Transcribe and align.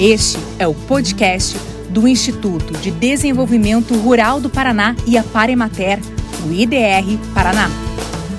Este 0.00 0.38
é 0.58 0.66
o 0.66 0.72
podcast 0.72 1.54
do 1.90 2.08
Instituto 2.08 2.72
de 2.78 2.90
Desenvolvimento 2.90 3.94
Rural 3.96 4.40
do 4.40 4.48
Paraná 4.48 4.96
e 5.06 5.18
a 5.18 5.22
Paremater, 5.22 6.00
o 6.42 6.50
IDR 6.50 7.18
Paraná. 7.34 7.68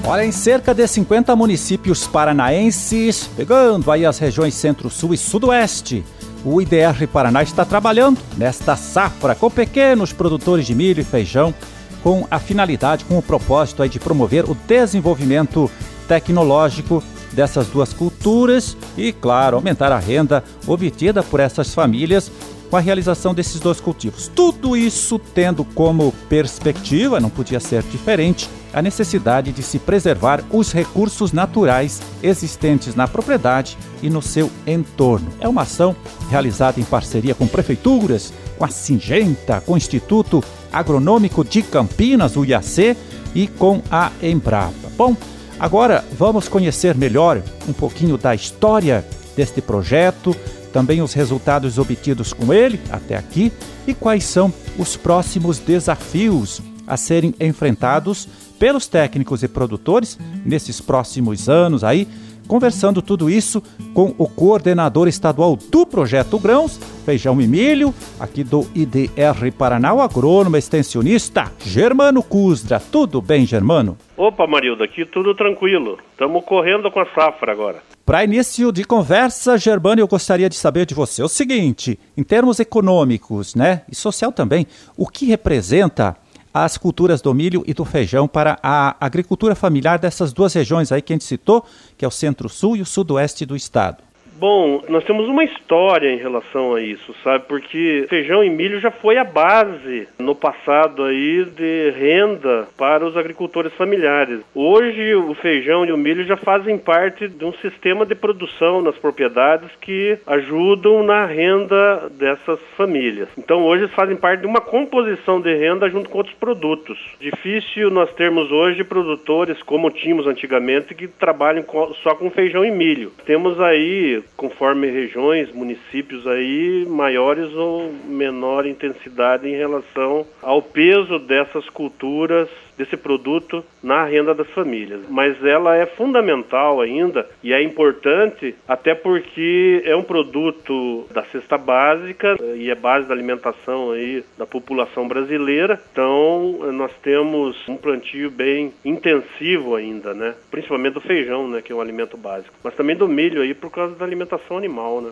Olha, 0.04 0.26
em 0.26 0.32
cerca 0.32 0.74
de 0.74 0.88
50 0.88 1.36
municípios 1.36 2.08
paranaenses, 2.08 3.30
pegando 3.38 3.92
aí 3.92 4.08
as 4.08 4.18
regiões 4.18 4.56
centro-sul 4.56 5.14
e 5.14 5.18
sudoeste, 5.20 6.04
o 6.44 6.60
IDR 6.60 7.08
Paraná 7.14 7.44
está 7.44 7.64
trabalhando 7.64 8.20
nesta 8.36 8.76
safra 8.76 9.36
com 9.36 9.52
pequenos 9.52 10.12
produtores 10.12 10.66
de 10.66 10.74
milho 10.74 11.02
e 11.02 11.06
feijão, 11.06 11.54
com 12.02 12.26
a 12.32 12.40
finalidade, 12.40 13.06
com 13.06 13.20
o 13.20 13.22
propósito 13.22 13.88
de 13.88 14.00
promover 14.00 14.50
o 14.50 14.58
desenvolvimento 14.68 15.70
tecnológico 16.08 17.04
dessas 17.34 17.68
duas 17.68 17.94
culturas 17.94 18.76
e, 18.98 19.12
claro, 19.12 19.56
aumentar 19.56 19.92
a 19.92 20.00
renda 20.00 20.44
obtida 20.68 21.24
por 21.24 21.40
essas 21.40 21.74
famílias 21.74 22.32
com 22.72 22.78
a 22.78 22.80
realização 22.80 23.34
desses 23.34 23.60
dois 23.60 23.82
cultivos. 23.82 24.32
Tudo 24.34 24.78
isso 24.78 25.20
tendo 25.20 25.66
como 25.66 26.14
perspectiva, 26.30 27.20
não 27.20 27.30
podia 27.30 27.60
ser 27.60 27.84
diferente, 27.84 28.50
a 28.74 28.82
necessidade 28.82 29.52
de 29.52 29.62
se 29.62 29.78
preservar 29.78 30.42
os 30.50 30.72
recursos 30.72 31.34
naturais 31.34 32.02
existentes 32.24 32.96
na 32.96 33.10
propriedade 33.10 33.78
e 34.02 34.10
no 34.10 34.22
seu 34.22 34.50
entorno. 34.66 35.28
É 35.42 35.48
uma 35.50 35.64
ação 35.64 35.94
realizada 36.30 36.80
em 36.80 36.84
parceria 36.84 37.36
com 37.36 37.46
prefeituras, 37.46 38.34
com 38.58 38.64
a 38.64 38.70
Singenta, 38.70 39.60
com 39.60 39.74
o 39.74 39.78
Instituto 39.78 40.42
Agronômico 40.72 41.44
de 41.44 41.62
Campinas, 41.62 42.38
o 42.38 42.46
IAC, 42.46 42.96
e 43.36 43.48
com 43.48 43.82
a 43.92 44.12
Embrapa. 44.22 44.90
Bom, 44.98 45.16
agora 45.62 46.04
vamos 46.18 46.50
conhecer 46.50 46.96
melhor 46.96 47.40
um 47.70 47.74
pouquinho 47.74 48.18
da 48.18 48.34
história 48.34 49.06
deste 49.36 49.62
projeto, 49.62 50.36
também 50.74 51.04
os 51.04 51.14
resultados 51.14 51.78
obtidos 51.78 52.34
com 52.34 52.52
ele 52.52 52.80
até 52.90 53.16
aqui 53.16 53.54
e 53.86 53.94
quais 53.94 54.24
são 54.24 54.52
os 54.80 54.98
próximos 54.98 55.60
desafios 55.60 56.62
a 56.88 56.98
serem 56.98 57.36
enfrentados 57.40 58.28
pelos 58.58 58.88
técnicos 58.88 59.44
e 59.44 59.48
produtores 59.48 60.18
nesses 60.44 60.82
próximos 60.82 61.48
anos 61.48 61.84
aí, 61.84 62.08
conversando 62.52 63.02
tudo 63.02 63.30
isso 63.30 63.64
com 63.94 64.14
o 64.18 64.28
coordenador 64.28 65.08
estadual 65.08 65.56
do 65.56 65.86
projeto 65.86 66.38
Grãos, 66.38 66.78
Feijão 67.06 67.40
e 67.40 67.48
Milho, 67.48 67.94
aqui 68.20 68.44
do 68.44 68.68
IDR 68.76 69.50
Paraná, 69.58 69.94
o 69.94 70.02
agrônomo 70.02 70.58
extensionista 70.58 71.50
Germano 71.64 72.22
Cusdra. 72.22 72.78
Tudo 72.78 73.22
bem, 73.22 73.46
Germano? 73.46 73.98
Opa, 74.18 74.46
Marilda, 74.46 74.84
aqui 74.84 75.06
tudo 75.06 75.34
tranquilo. 75.34 75.98
Estamos 76.12 76.44
correndo 76.44 76.92
com 76.92 77.00
a 77.00 77.06
safra 77.16 77.54
agora. 77.54 77.82
Para 78.06 78.26
início 78.26 78.70
de 78.74 78.84
conversa, 78.84 79.58
Germano, 79.58 80.02
eu 80.02 80.08
gostaria 80.08 80.50
de 80.50 80.56
saber 80.56 80.86
de 80.86 80.94
você 80.94 81.24
o 81.24 81.30
seguinte: 81.30 81.98
em 82.18 82.24
termos 82.24 82.60
econômicos, 82.60 83.56
né, 83.56 83.84
e 83.90 83.96
social 83.96 84.34
também, 84.34 84.68
o 84.98 85.08
que 85.08 85.26
representa 85.26 86.18
as 86.54 86.78
culturas 86.78 87.22
do 87.22 87.34
milho 87.34 87.64
e 87.66 87.74
do 87.74 87.86
feijão 87.86 88.28
para 88.28 88.60
a 88.62 88.96
agricultura 89.00 89.56
familiar 89.56 89.98
dessas 89.98 90.34
duas 90.34 90.54
regiões 90.54 90.92
aí 90.92 91.02
que 91.02 91.14
a 91.14 91.16
gente 91.16 91.24
citou, 91.24 91.66
que 91.98 92.06
é 92.06 92.08
o 92.08 92.12
centro-sul 92.12 92.76
e 92.78 92.82
o 92.82 92.86
sudoeste 92.86 93.46
do 93.46 93.56
estado? 93.56 94.11
Bom, 94.42 94.82
nós 94.90 95.04
temos 95.04 95.28
uma 95.28 95.44
história 95.44 96.10
em 96.12 96.18
relação 96.18 96.74
a 96.74 96.82
isso, 96.82 97.14
sabe? 97.24 97.46
Porque 97.48 98.08
feijão 98.10 98.44
e 98.44 98.50
milho 98.50 98.80
já 98.80 98.90
foi 98.90 99.20
a 99.20 99.24
base 99.24 100.08
no 100.18 100.34
passado 100.34 101.04
aí 101.04 101.46
de 101.46 101.92
renda 101.92 102.68
para 102.76 103.06
os 103.06 103.16
agricultores 103.16 103.72
familiares. 103.74 104.40
Hoje 104.56 105.14
o 105.14 105.36
feijão 105.36 105.86
e 105.86 105.92
o 105.92 105.98
milho 105.98 106.26
já 106.26 106.36
fazem 106.36 106.76
parte 106.76 107.28
de 107.28 107.46
um 107.46 107.54
sistema 107.54 108.04
de 108.04 108.16
produção 108.16 108.82
nas 108.82 108.98
propriedades 108.98 109.70
que 109.80 110.18
ajudam 110.26 111.04
na 111.04 111.24
renda 111.24 112.10
dessas 112.10 112.60
famílias. 112.76 113.30
Então 113.38 113.62
hoje 113.62 113.84
eles 113.84 113.94
fazem 113.94 114.16
parte 114.18 114.42
de 114.42 114.48
uma 114.48 114.60
composição 114.60 115.40
de 115.40 115.54
renda 115.54 115.88
junto 115.88 116.10
com 116.10 116.18
outros 116.18 116.36
produtos. 116.38 116.98
Difícil 117.20 117.92
nós 117.92 118.12
termos 118.16 118.52
hoje 118.52 118.84
produtores 118.84 119.62
como 119.62 119.92
tínhamos 119.92 120.26
antigamente 120.26 120.96
que 120.96 121.08
trabalham 121.08 121.64
só 122.02 122.16
com 122.16 122.32
feijão 122.32 122.66
e 122.66 122.72
milho. 122.72 123.12
Temos 123.24 123.60
aí 123.60 124.24
conforme 124.36 124.90
regiões, 124.90 125.52
municípios 125.52 126.26
aí, 126.26 126.86
maiores 126.90 127.54
ou 127.54 127.94
menor 128.08 128.66
intensidade 128.66 129.48
em 129.48 129.56
relação 129.56 130.26
ao 130.42 130.62
peso 130.62 131.20
dessas 131.20 131.70
culturas, 131.70 132.50
desse 132.84 132.98
produto 132.98 133.64
na 133.84 134.06
renda 134.06 134.34
das 134.34 134.50
famílias. 134.50 135.02
Mas 135.10 135.44
ela 135.44 135.76
é 135.76 135.86
fundamental 135.86 136.82
ainda 136.82 137.28
e 137.44 137.54
é 137.54 137.62
importante 137.62 138.56
até 138.68 138.96
porque 138.96 139.82
é 139.86 139.96
um 139.96 140.04
produto 140.04 141.06
da 141.14 141.24
cesta 141.26 141.58
básica 141.58 142.38
e 142.56 142.70
é 142.70 142.76
base 142.76 143.08
da 143.08 143.14
alimentação 143.14 143.92
aí 143.92 144.24
da 144.38 144.46
população 144.46 145.08
brasileira. 145.08 145.80
Então, 145.92 146.72
nós 146.74 146.92
temos 147.04 147.58
um 147.68 147.78
plantio 147.78 148.32
bem 148.32 148.74
intensivo 148.84 149.76
ainda, 149.76 150.14
né? 150.14 150.34
Principalmente 150.50 150.94
do 150.94 151.02
feijão, 151.02 151.48
né, 151.48 151.62
que 151.62 151.72
é 151.72 151.76
um 151.76 151.82
alimento 151.82 152.18
básico, 152.18 152.54
mas 152.64 152.74
também 152.74 152.96
do 152.96 153.08
milho 153.08 153.42
aí 153.42 153.54
por 153.54 153.70
causa 153.70 153.96
da 153.96 154.06
alimentação 154.06 154.32
alimentação 154.32 154.58
animal, 154.58 155.02
né? 155.02 155.12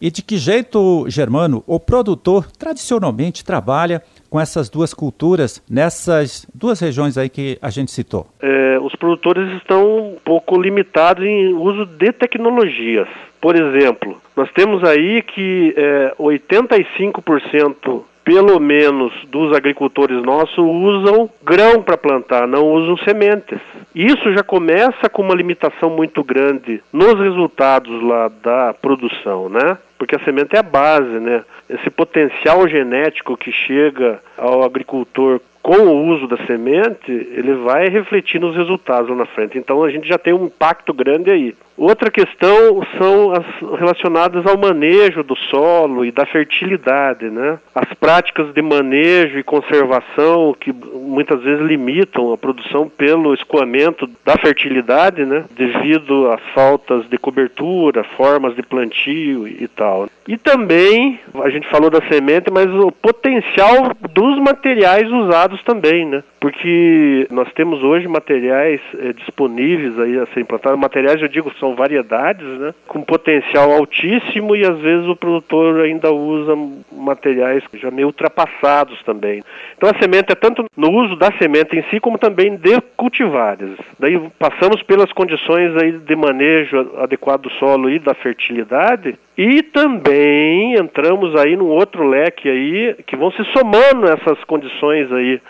E 0.00 0.10
de 0.10 0.22
que 0.22 0.38
jeito, 0.38 1.04
Germano, 1.08 1.62
o 1.66 1.78
produtor 1.78 2.50
tradicionalmente 2.52 3.44
trabalha 3.44 4.02
com 4.30 4.40
essas 4.40 4.70
duas 4.70 4.94
culturas 4.94 5.62
nessas 5.68 6.46
duas 6.54 6.80
regiões 6.80 7.18
aí 7.18 7.28
que 7.28 7.58
a 7.60 7.68
gente 7.68 7.90
citou? 7.90 8.26
É, 8.40 8.78
os 8.80 8.94
produtores 8.94 9.52
estão 9.56 10.12
um 10.12 10.16
pouco 10.24 10.58
limitados 10.58 11.24
em 11.24 11.52
uso 11.52 11.84
de 11.84 12.12
tecnologias. 12.12 13.08
Por 13.40 13.56
exemplo, 13.56 14.16
nós 14.36 14.48
temos 14.52 14.84
aí 14.84 15.22
que 15.22 15.74
é, 15.76 16.14
85% 16.18 18.04
pelo 18.24 18.60
menos 18.60 19.12
dos 19.28 19.56
agricultores 19.56 20.22
nossos 20.22 20.58
usam 20.58 21.28
grão 21.42 21.82
para 21.82 21.96
plantar, 21.96 22.46
não 22.46 22.70
usam 22.74 22.96
sementes. 22.98 23.58
Isso 23.94 24.32
já 24.32 24.42
começa 24.44 25.08
com 25.10 25.22
uma 25.22 25.34
limitação 25.34 25.90
muito 25.90 26.22
grande 26.22 26.80
nos 26.92 27.18
resultados 27.18 28.00
lá 28.02 28.28
da 28.28 28.74
produção, 28.74 29.48
né? 29.48 29.76
Porque 30.00 30.16
a 30.16 30.24
semente 30.24 30.56
é 30.56 30.58
a 30.58 30.62
base, 30.62 31.20
né? 31.20 31.44
Esse 31.68 31.90
potencial 31.90 32.66
genético 32.66 33.36
que 33.36 33.52
chega 33.52 34.18
ao 34.34 34.64
agricultor 34.64 35.42
com 35.62 35.76
o 35.76 36.06
uso 36.06 36.26
da 36.26 36.38
semente, 36.46 37.12
ele 37.12 37.52
vai 37.56 37.86
refletir 37.90 38.40
nos 38.40 38.56
resultados 38.56 39.10
lá 39.10 39.16
na 39.16 39.26
frente. 39.26 39.58
Então 39.58 39.84
a 39.84 39.90
gente 39.90 40.08
já 40.08 40.16
tem 40.16 40.32
um 40.32 40.46
impacto 40.46 40.94
grande 40.94 41.30
aí. 41.30 41.54
Outra 41.80 42.10
questão 42.10 42.82
são 42.98 43.32
as 43.32 43.78
relacionadas 43.78 44.44
ao 44.46 44.58
manejo 44.58 45.22
do 45.22 45.34
solo 45.34 46.04
e 46.04 46.12
da 46.12 46.26
fertilidade, 46.26 47.30
né? 47.30 47.58
As 47.74 47.90
práticas 47.94 48.52
de 48.52 48.60
manejo 48.60 49.38
e 49.38 49.42
conservação 49.42 50.54
que 50.60 50.74
muitas 50.74 51.42
vezes 51.42 51.64
limitam 51.64 52.34
a 52.34 52.36
produção 52.36 52.86
pelo 52.86 53.32
escoamento 53.32 54.06
da 54.26 54.36
fertilidade, 54.36 55.24
né? 55.24 55.46
Devido 55.56 56.30
às 56.30 56.42
faltas 56.52 57.08
de 57.08 57.16
cobertura, 57.16 58.04
formas 58.04 58.54
de 58.54 58.62
plantio 58.62 59.48
e 59.48 59.66
tal. 59.66 60.06
E 60.28 60.36
também, 60.36 61.18
a 61.42 61.48
gente 61.48 61.66
falou 61.70 61.88
da 61.88 62.06
semente, 62.08 62.50
mas 62.52 62.66
o 62.66 62.92
potencial 62.92 63.92
dos 64.12 64.38
materiais 64.38 65.10
usados 65.10 65.62
também, 65.64 66.04
né? 66.04 66.22
Porque 66.38 67.26
nós 67.30 67.50
temos 67.52 67.82
hoje 67.82 68.06
materiais 68.06 68.80
é, 68.98 69.12
disponíveis 69.12 69.98
aí 69.98 70.18
a 70.18 70.26
ser 70.26 70.40
implantados. 70.40 70.78
Materiais, 70.78 71.20
eu 71.20 71.28
digo, 71.28 71.52
são 71.58 71.69
variedades, 71.74 72.46
né? 72.58 72.74
Com 72.86 73.02
potencial 73.02 73.72
altíssimo 73.72 74.54
e 74.56 74.64
às 74.64 74.78
vezes 74.78 75.06
o 75.06 75.16
produtor 75.16 75.80
ainda 75.80 76.12
usa 76.12 76.54
materiais 76.92 77.62
já 77.74 77.90
meio 77.90 78.08
ultrapassados 78.08 79.02
também. 79.04 79.42
Então 79.76 79.90
a 79.90 79.98
semente 79.98 80.32
é 80.32 80.34
tanto 80.34 80.64
no 80.76 80.90
uso 80.90 81.16
da 81.16 81.30
semente 81.38 81.76
em 81.76 81.82
si 81.90 82.00
como 82.00 82.18
também 82.18 82.56
de 82.56 82.80
cultivares. 82.96 83.76
Daí 83.98 84.20
passamos 84.38 84.82
pelas 84.82 85.12
condições 85.12 85.76
aí 85.76 85.92
de 85.92 86.16
manejo 86.16 86.90
adequado 86.98 87.42
do 87.42 87.50
solo 87.52 87.90
e 87.90 87.98
da 87.98 88.14
fertilidade 88.14 89.18
e 89.36 89.62
também 89.62 90.74
entramos 90.74 91.34
aí 91.36 91.56
num 91.56 91.68
outro 91.68 92.06
leque 92.06 92.48
aí 92.48 92.94
que 93.06 93.16
vão 93.16 93.30
se 93.30 93.42
somando 93.52 94.06
essas 94.06 94.42
condições 94.44 95.10
aí 95.12 95.40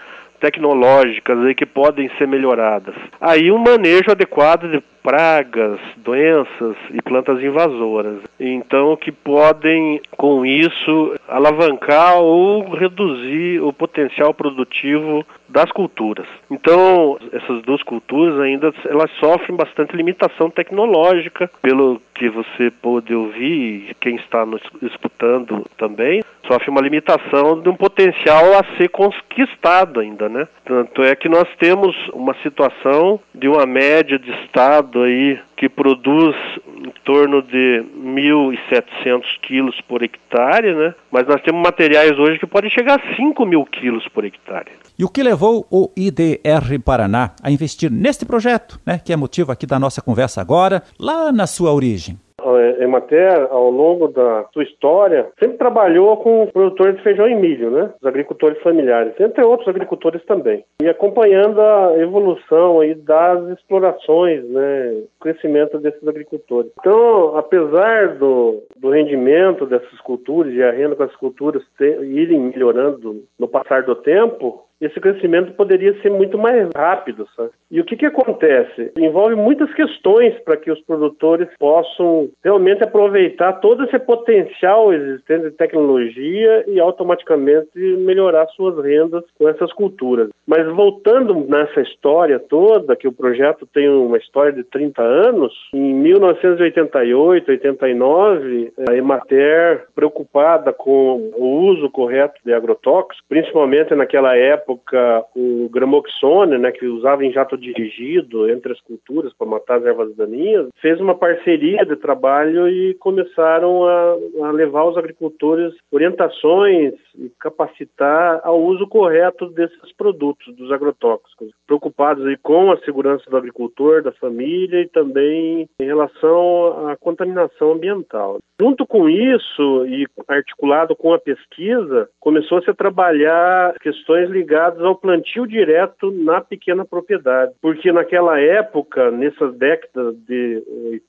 tecnológicas 0.40 1.38
aí 1.44 1.54
que 1.54 1.66
podem 1.66 2.10
ser 2.16 2.26
melhoradas. 2.26 2.94
Aí 3.20 3.50
um 3.52 3.58
manejo 3.58 4.10
adequado 4.10 4.70
de 4.70 4.82
pragas, 5.02 5.78
doenças 5.96 6.76
e 6.90 7.00
plantas 7.02 7.42
invasoras. 7.42 8.19
Então, 8.38 8.96
que 8.96 9.10
podem, 9.10 10.00
com 10.16 10.44
isso, 10.44 11.14
alavancar 11.28 12.19
ou 12.19 12.69
reduzir 12.70 13.60
o 13.60 13.72
potencial 13.72 14.34
produtivo 14.34 15.25
das 15.48 15.70
culturas. 15.72 16.26
Então, 16.50 17.19
essas 17.32 17.62
duas 17.62 17.82
culturas 17.82 18.38
ainda 18.40 18.72
elas 18.84 19.10
sofrem 19.19 19.56
bastante 19.56 19.96
limitação 19.96 20.48
tecnológica, 20.48 21.50
pelo 21.60 22.00
que 22.14 22.28
você 22.28 22.70
pôde 22.70 23.14
ouvir 23.14 23.96
quem 24.00 24.16
está 24.16 24.46
nos 24.46 24.62
escutando 24.82 25.66
também, 25.76 26.22
sofre 26.46 26.70
uma 26.70 26.81
limitação 26.81 27.60
de 27.60 27.69
um 27.69 27.75
potencial 27.75 28.54
a 28.58 28.76
ser 28.76 28.88
conquistado 28.90 30.00
ainda, 30.00 30.28
né? 30.30 30.48
Tanto 30.64 31.02
é 31.02 31.14
que 31.14 31.28
nós 31.28 31.48
temos 31.58 31.94
uma 32.12 32.34
situação 32.42 33.20
de 33.34 33.48
uma 33.48 33.66
média 33.66 34.18
de 34.18 34.30
estado 34.42 35.02
aí 35.02 35.38
que 35.56 35.68
produz 35.68 36.34
em 36.66 36.92
torno 37.04 37.42
de 37.42 37.84
1.700 37.98 39.22
quilos 39.42 39.78
por 39.82 40.02
hectare, 40.02 40.74
né? 40.74 40.94
Mas 41.10 41.26
nós 41.26 41.42
temos 41.42 41.62
materiais 41.62 42.18
hoje 42.18 42.38
que 42.38 42.46
podem 42.46 42.70
chegar 42.70 42.98
a 42.98 43.16
5 43.16 43.44
mil 43.44 43.64
quilos 43.66 44.06
por 44.08 44.24
hectare. 44.24 44.70
E 44.98 45.04
o 45.04 45.08
que 45.08 45.22
levou 45.22 45.66
o 45.70 45.90
IDR 45.96 46.78
Paraná 46.84 47.32
a 47.42 47.50
investir 47.50 47.90
neste 47.90 48.24
projeto, 48.24 48.78
né, 48.86 49.00
que 49.02 49.12
é 49.12 49.16
motivo 49.16 49.50
aqui 49.52 49.66
da 49.66 49.78
nossa 49.78 50.02
conversa 50.02 50.40
agora, 50.40 50.82
lá 50.98 51.32
na 51.32 51.46
sua 51.46 51.72
origem? 51.72 52.18
A 52.44 52.82
Emater, 52.82 53.48
ao 53.50 53.70
longo 53.70 54.08
da 54.08 54.44
sua 54.52 54.62
história, 54.62 55.28
sempre 55.38 55.58
trabalhou 55.58 56.16
com 56.19 56.46
produtores 56.46 56.96
de 56.96 57.02
feijão 57.02 57.28
e 57.28 57.34
milho, 57.34 57.70
né? 57.70 57.90
Os 58.00 58.06
agricultores 58.06 58.60
familiares, 58.62 59.12
entre 59.20 59.44
outros 59.44 59.69
agricultores 59.69 60.25
também. 60.25 60.64
E 60.82 60.88
acompanhando 60.88 61.60
a 61.60 61.98
evolução 61.98 62.81
aí 62.81 62.94
das 62.94 63.48
explorações, 63.50 64.44
né? 64.48 65.02
O 65.16 65.22
crescimento 65.22 65.78
desses 65.78 66.06
agricultores. 66.06 66.70
Então, 66.81 67.37
apesar 67.37 68.16
do, 68.16 68.62
do 68.76 68.90
rendimento 68.90 69.66
dessas 69.66 70.00
culturas 70.00 70.52
e 70.52 70.62
a 70.62 70.70
renda 70.70 70.96
com 70.96 71.02
as 71.02 71.16
culturas 71.16 71.62
ter, 71.78 72.02
irem 72.04 72.40
melhorando 72.40 73.22
no 73.38 73.48
passar 73.48 73.82
do 73.82 73.94
tempo, 73.94 74.64
esse 74.80 74.98
crescimento 75.00 75.52
poderia 75.52 75.94
ser 76.00 76.10
muito 76.10 76.38
mais 76.38 76.68
rápido. 76.74 77.26
Sabe? 77.36 77.50
E 77.70 77.80
o 77.80 77.84
que, 77.84 77.96
que 77.96 78.06
acontece? 78.06 78.92
Envolve 78.96 79.36
muitas 79.36 79.72
questões 79.74 80.34
para 80.40 80.56
que 80.56 80.70
os 80.70 80.80
produtores 80.82 81.48
possam 81.58 82.28
realmente 82.42 82.82
aproveitar 82.82 83.54
todo 83.54 83.84
esse 83.84 83.98
potencial 83.98 84.92
existente 84.92 85.44
de 85.44 85.50
tecnologia 85.52 86.64
e 86.66 86.80
automaticamente 86.80 87.78
melhorar 87.98 88.46
suas 88.48 88.82
rendas 88.84 89.24
com 89.38 89.48
essas 89.48 89.72
culturas. 89.72 90.30
Mas 90.46 90.66
voltando 90.74 91.34
nessa 91.48 91.80
história 91.80 92.38
toda, 92.38 92.96
que 92.96 93.06
o 93.06 93.12
projeto 93.12 93.66
tem 93.72 93.88
uma 93.88 94.16
história 94.18 94.52
de 94.52 94.64
30 94.64 95.02
anos, 95.02 95.52
em 95.72 95.94
1988, 95.94 97.50
89, 97.50 98.72
a 98.88 98.94
Emater, 98.94 99.86
preocupada 99.94 100.72
com 100.72 101.30
o 101.36 101.66
uso 101.66 101.90
correto 101.90 102.40
de 102.44 102.52
agrotóxicos, 102.52 103.22
principalmente 103.28 103.94
naquela 103.94 104.36
época, 104.36 104.69
época 104.70 105.25
o 105.34 105.69
gramoxone, 105.70 106.58
né, 106.58 106.70
que 106.70 106.87
usava 106.87 107.25
em 107.25 107.32
jato 107.32 107.56
dirigido 107.56 108.49
entre 108.50 108.72
as 108.72 108.81
culturas 108.81 109.32
para 109.34 109.46
matar 109.46 109.78
as 109.78 109.84
ervas 109.84 110.14
daninhas, 110.17 110.69
fez 110.81 111.00
uma 111.00 111.14
parceria 111.14 111.84
de 111.84 111.96
trabalho 111.96 112.69
e 112.69 112.94
começaram 112.94 113.87
a, 113.87 114.17
a 114.44 114.50
levar 114.50 114.84
os 114.84 114.96
agricultores 114.96 115.75
orientações 115.90 116.94
e 117.19 117.31
capacitar 117.40 118.40
ao 118.44 118.61
uso 118.61 118.87
correto 118.87 119.46
desses 119.50 119.93
produtos, 119.96 120.55
dos 120.55 120.70
agrotóxicos, 120.73 121.50
preocupados 121.66 122.25
aí 122.26 122.37
com 122.37 122.70
a 122.70 122.78
segurança 122.78 123.28
do 123.28 123.37
agricultor, 123.37 124.02
da 124.02 124.12
família 124.12 124.81
e 124.81 124.88
também 124.88 125.69
em 125.81 125.84
relação 125.84 126.88
à 126.88 126.96
contaminação 126.96 127.73
ambiental. 127.73 128.38
Junto 128.61 128.87
com 128.87 129.08
isso 129.08 129.87
e 129.87 130.06
articulado 130.28 130.94
com 130.94 131.14
a 131.14 131.19
pesquisa, 131.19 132.08
começou-se 132.20 132.69
a 132.70 132.75
trabalhar 132.75 133.75
questões 133.81 134.28
ligadas 134.28 134.59
ao 134.60 134.94
plantio 134.94 135.46
direto 135.46 136.10
na 136.10 136.40
pequena 136.40 136.84
propriedade. 136.84 137.52
Porque 137.60 137.92
naquela 137.92 138.40
época, 138.40 139.10
nessas 139.10 139.54
décadas 139.56 140.14
de 140.26 140.62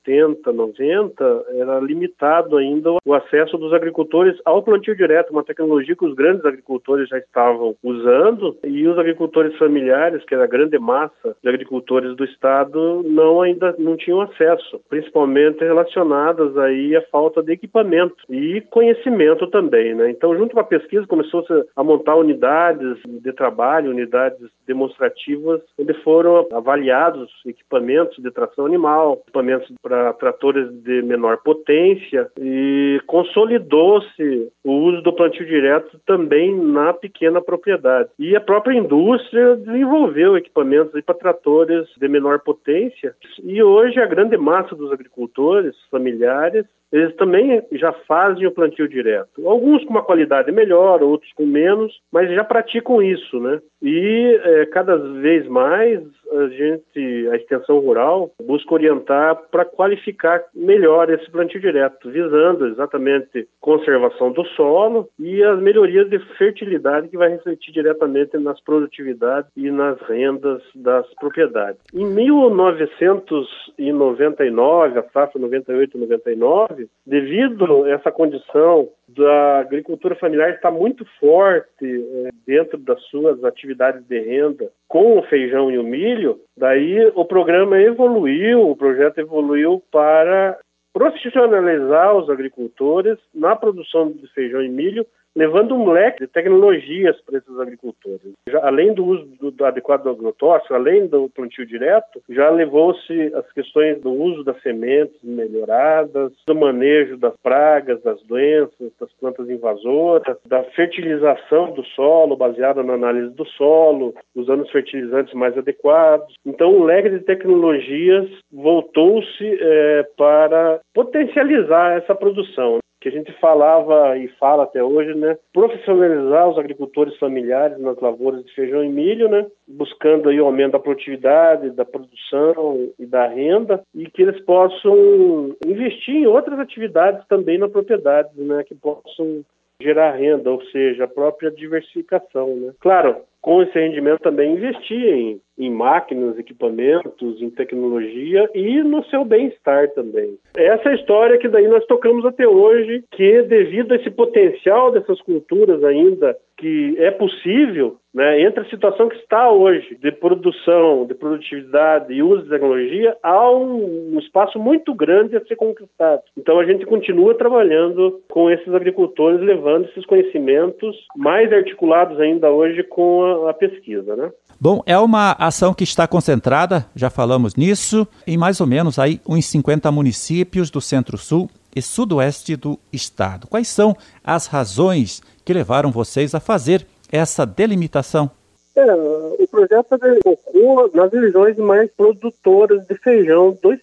80, 0.06 0.52
90, 0.52 1.44
era 1.54 1.80
limitado 1.80 2.56
ainda 2.56 2.90
o 3.04 3.14
acesso 3.14 3.56
dos 3.58 3.72
agricultores 3.72 4.38
ao 4.44 4.62
plantio 4.62 4.96
direto, 4.96 5.30
uma 5.30 5.44
tecnologia 5.44 5.96
que 5.96 6.04
os 6.04 6.14
grandes 6.14 6.44
agricultores 6.44 7.08
já 7.08 7.18
estavam 7.18 7.74
usando 7.82 8.56
e 8.64 8.86
os 8.86 8.98
agricultores 8.98 9.56
familiares, 9.56 10.24
que 10.24 10.34
era 10.34 10.44
a 10.44 10.48
grande 10.48 10.78
massa 10.78 11.36
de 11.42 11.48
agricultores 11.48 12.16
do 12.16 12.24
estado, 12.24 13.02
não 13.04 13.40
ainda 13.40 13.74
não 13.78 13.96
tinham 13.96 14.20
acesso, 14.20 14.80
principalmente 14.88 15.64
relacionadas 15.64 16.56
aí 16.58 16.96
à 16.96 17.02
falta 17.02 17.42
de 17.42 17.52
equipamento 17.52 18.16
e 18.28 18.60
conhecimento 18.70 19.46
também, 19.48 19.94
né? 19.94 20.10
Então, 20.10 20.36
junto 20.36 20.54
com 20.54 20.60
a 20.60 20.64
pesquisa, 20.64 21.06
começou 21.06 21.44
a 21.76 21.84
montar 21.84 22.16
unidades 22.16 22.98
de 23.04 23.32
trabalho, 23.42 23.90
unidades 23.90 24.48
demonstrativas, 24.68 25.60
onde 25.76 25.92
foram 26.04 26.46
avaliados 26.52 27.28
equipamentos 27.44 28.22
de 28.22 28.30
tração 28.30 28.64
animal, 28.66 29.20
equipamentos 29.24 29.74
para 29.82 30.12
tratores 30.12 30.72
de 30.84 31.02
menor 31.02 31.38
potência 31.38 32.30
e 32.38 33.00
consolidou-se 33.08 34.52
o 34.62 34.70
uso 34.70 35.02
do 35.02 35.12
plantio 35.12 35.44
direto 35.44 35.98
também 36.06 36.56
na 36.56 36.92
pequena 36.92 37.42
propriedade. 37.42 38.10
E 38.16 38.36
a 38.36 38.40
própria 38.40 38.78
indústria 38.78 39.56
desenvolveu 39.56 40.36
equipamentos 40.36 40.92
para 41.02 41.16
tratores 41.16 41.88
de 41.96 42.06
menor 42.06 42.38
potência 42.38 43.12
e 43.42 43.60
hoje 43.60 43.98
a 43.98 44.06
grande 44.06 44.36
massa 44.36 44.76
dos 44.76 44.92
agricultores 44.92 45.74
familiares 45.90 46.64
eles 46.92 47.14
também 47.16 47.62
já 47.72 47.92
fazem 48.06 48.46
o 48.46 48.52
plantio 48.52 48.86
direto. 48.86 49.48
Alguns 49.48 49.82
com 49.84 49.90
uma 49.90 50.02
qualidade 50.02 50.52
melhor, 50.52 51.02
outros 51.02 51.32
com 51.32 51.46
menos, 51.46 52.00
mas 52.12 52.30
já 52.30 52.44
praticam 52.44 53.02
isso, 53.02 53.40
né? 53.40 53.60
E 53.80 54.40
é, 54.44 54.66
cada 54.66 54.96
vez 54.96 55.48
mais 55.48 56.00
a 56.38 56.48
gente, 56.48 57.28
a 57.30 57.36
extensão 57.36 57.78
rural, 57.78 58.30
busca 58.42 58.74
orientar 58.74 59.36
para 59.50 59.64
qualificar 59.64 60.44
melhor 60.54 61.08
esse 61.10 61.30
plantio 61.30 61.60
direto, 61.60 62.10
visando 62.10 62.66
exatamente 62.66 63.48
conservação 63.60 64.32
do 64.32 64.44
solo 64.48 65.08
e 65.18 65.42
as 65.42 65.58
melhorias 65.60 66.08
de 66.08 66.20
fertilidade 66.36 67.08
que 67.08 67.16
vai 67.16 67.30
refletir 67.30 67.72
diretamente 67.72 68.36
nas 68.38 68.60
produtividades 68.60 69.50
e 69.56 69.68
nas 69.70 69.98
rendas 70.02 70.62
das 70.74 71.06
propriedades. 71.14 71.80
Em 71.94 72.04
1999, 72.04 74.98
a 74.98 75.04
safra 75.10 75.40
98-99, 75.40 76.88
devido 77.06 77.84
a 77.84 77.90
essa 77.90 78.10
condição 78.10 78.88
da 79.16 79.60
agricultura 79.60 80.14
familiar 80.16 80.50
está 80.50 80.70
muito 80.70 81.04
forte 81.18 81.84
é, 81.84 82.30
dentro 82.46 82.78
das 82.78 83.00
suas 83.04 83.42
atividades 83.44 84.02
de 84.06 84.18
renda 84.18 84.70
com 84.88 85.18
o 85.18 85.22
feijão 85.22 85.70
e 85.70 85.78
o 85.78 85.84
milho, 85.84 86.40
daí 86.56 87.10
o 87.14 87.24
programa 87.24 87.80
evoluiu, 87.80 88.68
o 88.68 88.76
projeto 88.76 89.18
evoluiu 89.18 89.82
para 89.90 90.58
profissionalizar 90.92 92.14
os 92.14 92.28
agricultores 92.28 93.18
na 93.34 93.56
produção 93.56 94.12
de 94.12 94.26
feijão 94.34 94.62
e 94.62 94.68
milho 94.68 95.06
levando 95.34 95.74
um 95.74 95.90
leque 95.90 96.20
de 96.20 96.26
tecnologias 96.26 97.20
para 97.22 97.38
esses 97.38 97.58
agricultores. 97.58 98.32
Já, 98.48 98.66
além 98.66 98.92
do 98.92 99.04
uso 99.04 99.26
do, 99.40 99.50
do 99.50 99.64
adequado 99.64 100.02
do 100.02 100.10
agrotóxico, 100.10 100.74
além 100.74 101.06
do 101.06 101.28
plantio 101.30 101.66
direto, 101.66 102.20
já 102.28 102.50
levou-se 102.50 103.32
as 103.34 103.50
questões 103.52 104.00
do 104.00 104.12
uso 104.12 104.44
das 104.44 104.60
sementes 104.62 105.16
melhoradas, 105.22 106.32
do 106.46 106.54
manejo 106.54 107.16
das 107.16 107.34
pragas, 107.42 108.02
das 108.02 108.22
doenças, 108.24 108.92
das 109.00 109.12
plantas 109.14 109.48
invasoras, 109.48 110.36
da 110.46 110.62
fertilização 110.64 111.72
do 111.72 111.84
solo, 111.84 112.36
baseada 112.36 112.82
na 112.82 112.94
análise 112.94 113.34
do 113.34 113.46
solo, 113.46 114.14
usando 114.34 114.62
os 114.62 114.70
fertilizantes 114.70 115.32
mais 115.34 115.56
adequados. 115.56 116.34
Então, 116.44 116.74
o 116.74 116.84
leque 116.84 117.10
de 117.10 117.20
tecnologias 117.20 118.28
voltou-se 118.52 119.58
é, 119.60 120.06
para 120.16 120.80
potencializar 120.94 121.96
essa 121.96 122.14
produção 122.14 122.82
que 123.02 123.08
a 123.08 123.12
gente 123.12 123.32
falava 123.40 124.16
e 124.16 124.28
fala 124.38 124.62
até 124.62 124.82
hoje, 124.82 125.12
né? 125.14 125.36
Profissionalizar 125.52 126.48
os 126.48 126.56
agricultores 126.56 127.16
familiares 127.18 127.76
nas 127.80 127.98
lavouras 128.00 128.44
de 128.44 128.54
feijão 128.54 128.84
e 128.84 128.88
milho, 128.88 129.28
né? 129.28 129.44
Buscando 129.66 130.28
aí 130.28 130.40
o 130.40 130.46
aumento 130.46 130.72
da 130.72 130.78
produtividade, 130.78 131.70
da 131.70 131.84
produção 131.84 132.90
e 132.96 133.04
da 133.04 133.26
renda 133.26 133.82
e 133.92 134.08
que 134.08 134.22
eles 134.22 134.40
possam 134.44 135.56
investir 135.66 136.14
em 136.14 136.26
outras 136.26 136.60
atividades 136.60 137.26
também 137.26 137.58
na 137.58 137.68
propriedade, 137.68 138.30
né? 138.36 138.62
Que 138.62 138.74
possam 138.76 139.44
gerar 139.80 140.12
renda, 140.12 140.48
ou 140.48 140.62
seja, 140.66 141.04
a 141.04 141.08
própria 141.08 141.50
diversificação, 141.50 142.54
né? 142.54 142.72
Claro, 142.78 143.16
com 143.42 143.60
esse 143.60 143.76
rendimento 143.76 144.20
também 144.20 144.52
investir 144.52 145.04
em, 145.04 145.40
em 145.58 145.68
máquinas, 145.68 146.38
equipamentos, 146.38 147.42
em 147.42 147.50
tecnologia 147.50 148.48
e 148.54 148.80
no 148.84 149.04
seu 149.06 149.24
bem-estar 149.24 149.90
também. 149.90 150.38
Essa 150.54 150.88
é 150.88 150.92
a 150.92 150.94
história 150.94 151.38
que 151.38 151.48
daí 151.48 151.66
nós 151.66 151.84
tocamos 151.86 152.24
até 152.24 152.46
hoje, 152.46 153.04
que 153.10 153.42
devido 153.42 153.92
a 153.92 153.96
esse 153.96 154.10
potencial 154.10 154.92
dessas 154.92 155.20
culturas 155.22 155.82
ainda 155.82 156.36
que 156.62 156.94
é 156.96 157.10
possível, 157.10 157.96
né, 158.14 158.40
entre 158.40 158.60
a 158.60 158.70
situação 158.70 159.08
que 159.08 159.16
está 159.16 159.50
hoje 159.50 159.98
de 160.00 160.12
produção, 160.12 161.04
de 161.04 161.12
produtividade 161.12 162.12
e 162.14 162.22
uso 162.22 162.44
de 162.44 162.50
tecnologia, 162.50 163.16
há 163.20 163.50
um, 163.50 164.14
um, 164.14 164.18
espaço 164.20 164.60
muito 164.60 164.94
grande 164.94 165.36
a 165.36 165.44
ser 165.44 165.56
conquistado. 165.56 166.22
Então 166.38 166.60
a 166.60 166.64
gente 166.64 166.86
continua 166.86 167.34
trabalhando 167.34 168.20
com 168.30 168.48
esses 168.48 168.72
agricultores, 168.72 169.40
levando 169.40 169.86
esses 169.86 170.06
conhecimentos 170.06 170.96
mais 171.16 171.52
articulados 171.52 172.20
ainda 172.20 172.48
hoje 172.48 172.84
com 172.84 173.24
a, 173.24 173.50
a 173.50 173.54
pesquisa, 173.54 174.14
né? 174.14 174.30
Bom, 174.60 174.80
é 174.86 174.96
uma 174.96 175.32
ação 175.32 175.74
que 175.74 175.82
está 175.82 176.06
concentrada, 176.06 176.86
já 176.94 177.10
falamos 177.10 177.56
nisso, 177.56 178.06
em 178.24 178.38
mais 178.38 178.60
ou 178.60 178.66
menos 178.68 179.00
aí 179.00 179.20
uns 179.28 179.46
50 179.46 179.90
municípios 179.90 180.70
do 180.70 180.80
Centro-Sul 180.80 181.50
e 181.74 181.82
Sudoeste 181.82 182.54
do 182.54 182.78
estado. 182.92 183.48
Quais 183.48 183.68
são 183.68 183.96
as 184.22 184.46
razões 184.46 185.22
que 185.44 185.52
levaram 185.52 185.90
vocês 185.90 186.34
a 186.34 186.40
fazer 186.40 186.86
essa 187.10 187.44
delimitação? 187.44 188.30
É, 188.74 188.94
o 188.94 189.46
projeto 189.50 189.98
focou 190.22 190.90
nas 190.94 191.12
regiões 191.12 191.56
mais 191.58 191.90
produtoras 191.90 192.86
de 192.86 192.94
feijão 192.94 193.56
do 193.62 193.74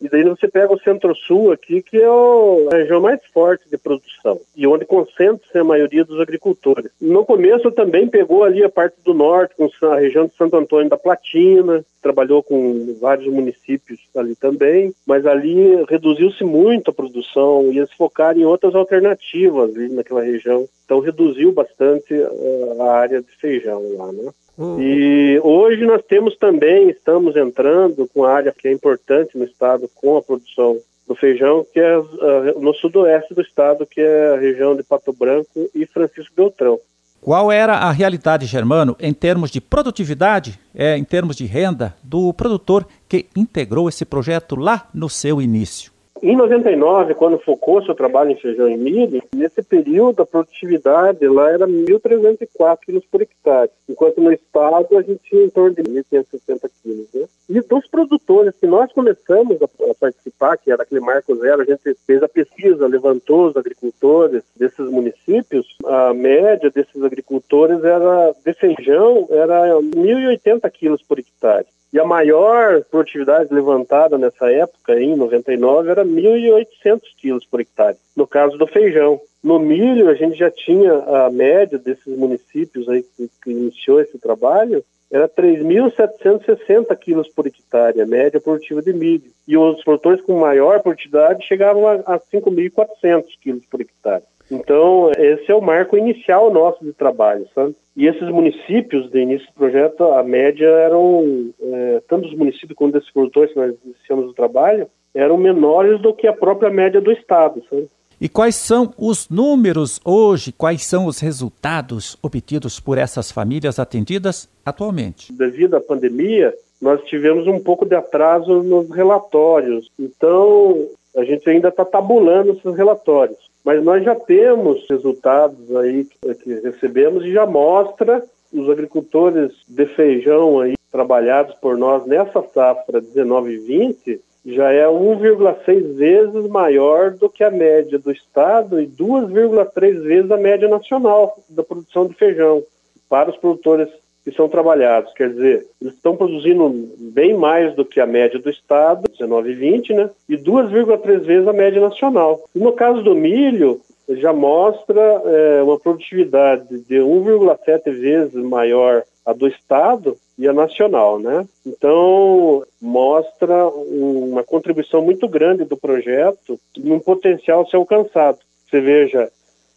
E 0.00 0.08
daí 0.08 0.22
você 0.24 0.48
pega 0.48 0.72
o 0.72 0.80
Centro-Sul 0.80 1.52
aqui, 1.52 1.82
que 1.82 1.96
é 1.96 2.06
a 2.06 2.76
região 2.76 3.00
mais 3.00 3.20
forte 3.32 3.68
de 3.70 3.78
produção 3.78 4.38
e 4.54 4.66
onde 4.66 4.84
concentra-se 4.84 5.58
a 5.58 5.64
maioria 5.64 6.04
dos 6.04 6.20
agricultores. 6.20 6.90
No 7.00 7.24
começo 7.24 7.70
também 7.72 8.08
pegou 8.08 8.44
ali 8.44 8.62
a 8.62 8.68
parte 8.68 8.96
do 9.04 9.14
norte, 9.14 9.54
com 9.56 9.68
a 9.86 9.98
região 9.98 10.26
de 10.26 10.36
Santo 10.36 10.56
Antônio 10.56 10.90
da 10.90 10.96
Platina, 10.96 11.84
trabalhou 12.02 12.42
com 12.42 12.96
vários 13.00 13.26
municípios 13.32 13.98
ali 14.14 14.36
também, 14.36 14.92
mas 15.06 15.26
ali 15.26 15.84
reduziu-se 15.88 16.44
muito 16.44 16.90
a 16.90 16.94
produção 16.94 17.72
e 17.72 17.78
eles 17.78 17.92
focaram 17.92 18.38
em 18.38 18.44
outras 18.44 18.74
alternativas 18.74 19.74
ali 19.74 19.88
naquela 19.88 20.22
região. 20.22 20.68
Então 20.84 21.00
reduziu 21.00 21.50
bastante 21.50 22.14
uh, 22.14 22.82
a 22.82 22.92
área 22.92 23.20
de 23.20 23.36
feijão 23.40 23.82
lá, 23.96 24.12
né? 24.12 24.30
Uhum. 24.56 24.80
E 24.80 25.38
hoje 25.42 25.84
nós 25.84 26.02
temos 26.02 26.36
também, 26.36 26.88
estamos 26.88 27.36
entrando 27.36 28.08
com 28.12 28.24
a 28.24 28.32
área 28.32 28.54
que 28.56 28.68
é 28.68 28.72
importante 28.72 29.36
no 29.36 29.44
estado 29.44 29.88
com 29.94 30.16
a 30.16 30.22
produção 30.22 30.78
do 31.06 31.14
feijão, 31.14 31.64
que 31.72 31.78
é 31.78 31.98
uh, 31.98 32.60
no 32.60 32.74
sudoeste 32.74 33.34
do 33.34 33.40
estado, 33.40 33.86
que 33.86 34.00
é 34.00 34.34
a 34.34 34.38
região 34.38 34.74
de 34.74 34.82
Pato 34.82 35.12
Branco 35.12 35.70
e 35.74 35.86
Francisco 35.86 36.32
Beltrão. 36.34 36.80
Qual 37.20 37.50
era 37.50 37.74
a 37.74 37.90
realidade, 37.90 38.46
Germano, 38.46 38.96
em 39.00 39.12
termos 39.12 39.50
de 39.50 39.60
produtividade, 39.60 40.60
é, 40.74 40.96
em 40.96 41.04
termos 41.04 41.36
de 41.36 41.44
renda, 41.44 41.94
do 42.02 42.32
produtor 42.32 42.86
que 43.08 43.26
integrou 43.36 43.88
esse 43.88 44.04
projeto 44.04 44.54
lá 44.54 44.88
no 44.94 45.08
seu 45.08 45.40
início? 45.42 45.95
Em 46.26 46.34
99, 46.34 47.14
quando 47.14 47.38
focou 47.38 47.80
seu 47.84 47.94
trabalho 47.94 48.32
em 48.32 48.36
feijão 48.36 48.68
e 48.68 48.76
milho, 48.76 49.22
nesse 49.32 49.62
período 49.62 50.22
a 50.22 50.26
produtividade 50.26 51.24
lá 51.28 51.52
era 51.52 51.68
1.304 51.68 52.78
quilos 52.84 53.04
por 53.06 53.22
hectare, 53.22 53.70
enquanto 53.88 54.20
no 54.20 54.32
estado 54.32 54.98
a 54.98 55.02
gente 55.02 55.20
tinha 55.22 55.44
em 55.44 55.48
torno 55.48 55.76
de 55.76 55.84
1.560 55.84 56.68
quilos. 56.82 57.06
Né? 57.14 57.26
E 57.48 57.60
dos 57.60 57.86
produtores 57.86 58.56
que 58.60 58.66
nós 58.66 58.92
começamos 58.92 59.56
a, 59.62 59.68
participar, 60.00 60.56
que 60.56 60.72
era 60.72 60.82
aquele 60.82 61.00
marco 61.00 61.32
zero, 61.36 61.62
a 61.62 61.64
gente 61.64 61.94
fez 62.04 62.20
a 62.20 62.28
pesquisa, 62.28 62.88
levantou 62.88 63.46
os 63.46 63.56
agricultores 63.56 64.42
desses 64.56 64.90
municípios, 64.90 65.76
a 65.84 66.12
média 66.12 66.72
desses 66.72 67.04
agricultores 67.04 67.84
era 67.84 68.34
de 68.44 68.52
feijão 68.52 69.28
era 69.30 69.78
1.080 69.78 70.68
quilos 70.72 71.02
por 71.04 71.20
hectare. 71.20 71.66
E 71.96 71.98
a 71.98 72.04
maior 72.04 72.84
produtividade 72.90 73.54
levantada 73.54 74.18
nessa 74.18 74.52
época, 74.52 75.00
em 75.00 75.16
99, 75.16 75.88
era 75.88 76.04
1.800 76.04 77.00
quilos 77.16 77.46
por 77.46 77.58
hectare, 77.58 77.96
no 78.14 78.26
caso 78.26 78.58
do 78.58 78.66
feijão. 78.66 79.18
No 79.42 79.58
milho, 79.58 80.10
a 80.10 80.14
gente 80.14 80.38
já 80.38 80.50
tinha 80.50 80.92
a 80.92 81.30
média 81.30 81.78
desses 81.78 82.14
municípios 82.14 82.86
aí 82.86 83.02
que, 83.02 83.30
que 83.42 83.50
iniciou 83.50 83.98
esse 83.98 84.18
trabalho, 84.18 84.84
era 85.10 85.26
3.760 85.26 86.94
quilos 86.98 87.28
por 87.28 87.46
hectare, 87.46 88.02
a 88.02 88.06
média 88.06 88.38
produtiva 88.42 88.82
de 88.82 88.92
milho. 88.92 89.30
E 89.48 89.56
os 89.56 89.82
produtores 89.82 90.20
com 90.20 90.38
maior 90.38 90.82
produtividade 90.82 91.46
chegavam 91.46 91.88
a, 91.88 91.94
a 92.04 92.20
5.400 92.20 93.24
quilos 93.40 93.64
por 93.70 93.80
hectare. 93.80 94.22
Então, 94.50 95.10
esse 95.18 95.50
é 95.50 95.54
o 95.54 95.60
marco 95.60 95.96
inicial 95.96 96.52
nosso 96.52 96.84
de 96.84 96.92
trabalho, 96.92 97.46
sabe? 97.54 97.74
E 97.96 98.06
esses 98.06 98.28
municípios, 98.28 99.10
de 99.10 99.20
início 99.20 99.46
do 99.48 99.54
projeto, 99.54 100.04
a 100.04 100.22
média 100.22 100.66
eram, 100.66 101.50
é, 101.60 102.02
tanto 102.08 102.28
os 102.28 102.34
municípios 102.34 102.76
quanto 102.76 102.98
esses 102.98 103.10
produtores 103.10 103.52
que 103.52 103.58
nós 103.58 103.74
iniciamos 103.84 104.30
o 104.30 104.34
trabalho, 104.34 104.86
eram 105.14 105.36
menores 105.36 106.00
do 106.00 106.12
que 106.12 106.26
a 106.26 106.32
própria 106.32 106.70
média 106.70 107.00
do 107.00 107.10
Estado, 107.10 107.62
sabe? 107.68 107.88
E 108.18 108.30
quais 108.30 108.54
são 108.54 108.94
os 108.96 109.28
números 109.28 110.00
hoje, 110.02 110.50
quais 110.50 110.86
são 110.86 111.06
os 111.06 111.20
resultados 111.20 112.16
obtidos 112.22 112.80
por 112.80 112.96
essas 112.96 113.30
famílias 113.30 113.78
atendidas 113.78 114.48
atualmente? 114.64 115.30
Devido 115.32 115.74
à 115.76 115.80
pandemia, 115.80 116.54
nós 116.80 117.02
tivemos 117.04 117.46
um 117.46 117.60
pouco 117.60 117.84
de 117.84 117.94
atraso 117.94 118.62
nos 118.62 118.90
relatórios. 118.90 119.90
Então, 119.98 120.86
a 121.14 121.24
gente 121.24 121.48
ainda 121.48 121.68
está 121.68 121.84
tabulando 121.84 122.52
esses 122.52 122.76
relatórios. 122.76 123.38
Mas 123.66 123.82
nós 123.82 124.04
já 124.04 124.14
temos 124.14 124.86
resultados 124.88 125.74
aí 125.74 126.04
que 126.04 126.54
recebemos 126.60 127.24
e 127.24 127.32
já 127.32 127.44
mostra 127.44 128.22
os 128.52 128.70
agricultores 128.70 129.50
de 129.66 129.86
feijão 129.86 130.60
aí 130.60 130.74
trabalhados 130.92 131.52
por 131.56 131.76
nós 131.76 132.06
nessa 132.06 132.44
safra 132.54 133.02
19-20 133.02 134.20
já 134.46 134.70
é 134.70 134.86
1,6 134.86 135.96
vezes 135.96 136.48
maior 136.48 137.10
do 137.10 137.28
que 137.28 137.42
a 137.42 137.50
média 137.50 137.98
do 137.98 138.12
estado 138.12 138.80
e 138.80 138.86
2,3 138.86 140.00
vezes 140.00 140.30
a 140.30 140.36
média 140.36 140.68
nacional 140.68 141.36
da 141.48 141.64
produção 141.64 142.06
de 142.06 142.14
feijão. 142.14 142.62
Para 143.08 143.30
os 143.30 143.36
produtores 143.36 143.88
que 144.26 144.34
são 144.34 144.48
trabalhados. 144.48 145.12
Quer 145.12 145.30
dizer, 145.30 145.66
eles 145.80 145.94
estão 145.94 146.16
produzindo 146.16 146.68
bem 146.98 147.32
mais 147.32 147.76
do 147.76 147.84
que 147.84 148.00
a 148.00 148.06
média 148.06 148.40
do 148.40 148.50
estado, 148.50 149.08
19 149.08 149.52
e 149.52 149.54
20, 149.54 149.94
né? 149.94 150.10
E 150.28 150.36
2,3 150.36 151.20
vezes 151.20 151.46
a 151.46 151.52
média 151.52 151.80
nacional. 151.80 152.42
E 152.52 152.58
no 152.58 152.72
caso 152.72 153.04
do 153.04 153.14
milho, 153.14 153.80
já 154.08 154.32
mostra 154.32 155.00
é, 155.00 155.62
uma 155.62 155.78
produtividade 155.78 156.66
de 156.88 156.96
1,7 156.96 157.84
vezes 157.84 158.34
maior 158.34 159.04
a 159.24 159.32
do 159.32 159.46
estado 159.46 160.16
e 160.36 160.48
a 160.48 160.52
nacional, 160.52 161.20
né? 161.20 161.46
Então 161.64 162.64
mostra 162.82 163.68
uma 163.68 164.42
contribuição 164.42 165.02
muito 165.02 165.28
grande 165.28 165.64
do 165.64 165.76
projeto 165.76 166.58
num 166.76 166.98
potencial 166.98 167.64
ser 167.68 167.76
alcançado. 167.76 168.38
Você 168.68 168.80
veja 168.80 169.30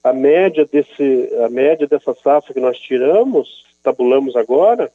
a 0.03 0.11
média 0.11 0.67
desse 0.71 1.29
a 1.45 1.49
média 1.49 1.85
dessa 1.85 2.15
safra 2.15 2.51
que 2.51 2.59
nós 2.59 2.79
tiramos 2.79 3.68
tabulamos 3.89 4.35
agora, 4.35 4.91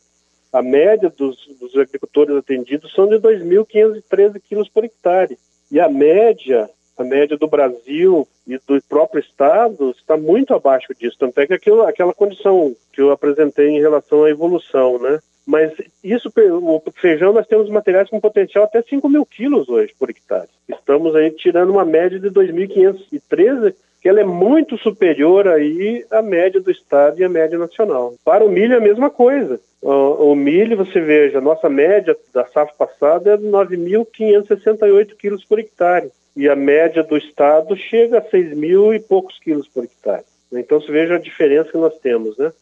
a 0.53 0.63
média 0.63 1.11
dos, 1.11 1.37
dos 1.61 1.77
agricultores 1.77 2.37
atendidos 2.37 2.93
são 2.95 3.09
de 3.09 3.17
2.513 3.17 4.41
quilos 4.49 4.69
por 4.69 4.85
hectare. 4.85 5.37
E 5.71 5.81
a 5.81 5.89
média, 5.89 6.71
a 6.97 7.03
média 7.03 7.37
do 7.37 7.49
Brasil 7.49 8.27
e 8.47 8.57
do 8.59 8.81
próprio 8.89 9.21
estado 9.21 9.91
está 9.99 10.17
muito 10.17 10.55
abaixo 10.55 10.95
disso. 10.95 11.17
Tanto 11.19 11.41
é 11.41 11.47
que 11.47 11.55
aquilo, 11.55 11.83
aquela 11.83 12.15
condição 12.15 12.75
que 12.93 13.01
eu 13.01 13.11
apresentei 13.11 13.71
em 13.71 13.81
relação 13.81 14.25
à 14.25 14.31
evolução, 14.31 14.99
né? 14.99 15.19
Mas 15.47 15.73
isso, 16.03 16.33
o 16.37 16.83
feijão, 16.95 17.33
nós 17.33 17.47
temos 17.47 17.69
materiais 17.69 18.09
com 18.09 18.21
potencial 18.21 18.65
até 18.65 18.81
5 18.81 19.07
mil 19.09 19.27
quilos 19.27 19.69
hoje 19.69 19.93
por 19.99 20.09
hectare. 20.09 20.49
Estamos 20.69 21.15
aí 21.15 21.31
tirando 21.33 21.71
uma 21.71 21.85
média 21.85 22.19
de 22.19 22.31
2.513 22.31 23.75
que 24.05 24.09
ela 24.11 24.21
é 24.21 24.25
muito 24.25 24.77
superior 24.77 25.49
aí 25.49 26.05
à 26.11 26.21
média 26.21 26.61
do 26.61 26.71
estado 26.71 27.19
e 27.19 27.25
à 27.25 27.29
média 27.29 27.59
nacional. 27.59 28.13
Para 28.23 28.45
o 28.45 28.51
milho 28.51 28.75
é 28.75 28.77
a 28.77 28.81
mesma 28.81 29.09
coisa. 29.09 29.59
O 29.81 30.35
milho, 30.35 30.77
você 30.77 31.01
veja, 31.01 31.39
a 31.39 31.41
nossa 31.41 31.71
média 31.71 32.15
da 32.31 32.45
safra 32.45 32.75
passada 32.77 33.31
é 33.31 33.39
9.568 33.39 35.17
quilos 35.17 35.43
por 35.47 35.59
hectare. 35.59 36.11
E 36.37 36.47
a 36.51 36.55
média 36.55 37.03
do 37.03 37.17
estado 37.17 37.75
chega 37.79 38.19
a 38.19 38.23
6 38.29 38.55
mil 38.55 38.93
e 38.93 39.01
poucos 39.01 39.39
quilos 39.39 39.67
por 39.69 39.85
hectare. 39.85 40.25
Então 40.53 40.79
você 40.79 40.93
veja 40.93 41.15
a 41.15 41.19
diferença 41.19 41.71
que 41.71 41.79
nós 41.79 41.97
temos, 42.01 42.37
né? 42.37 42.53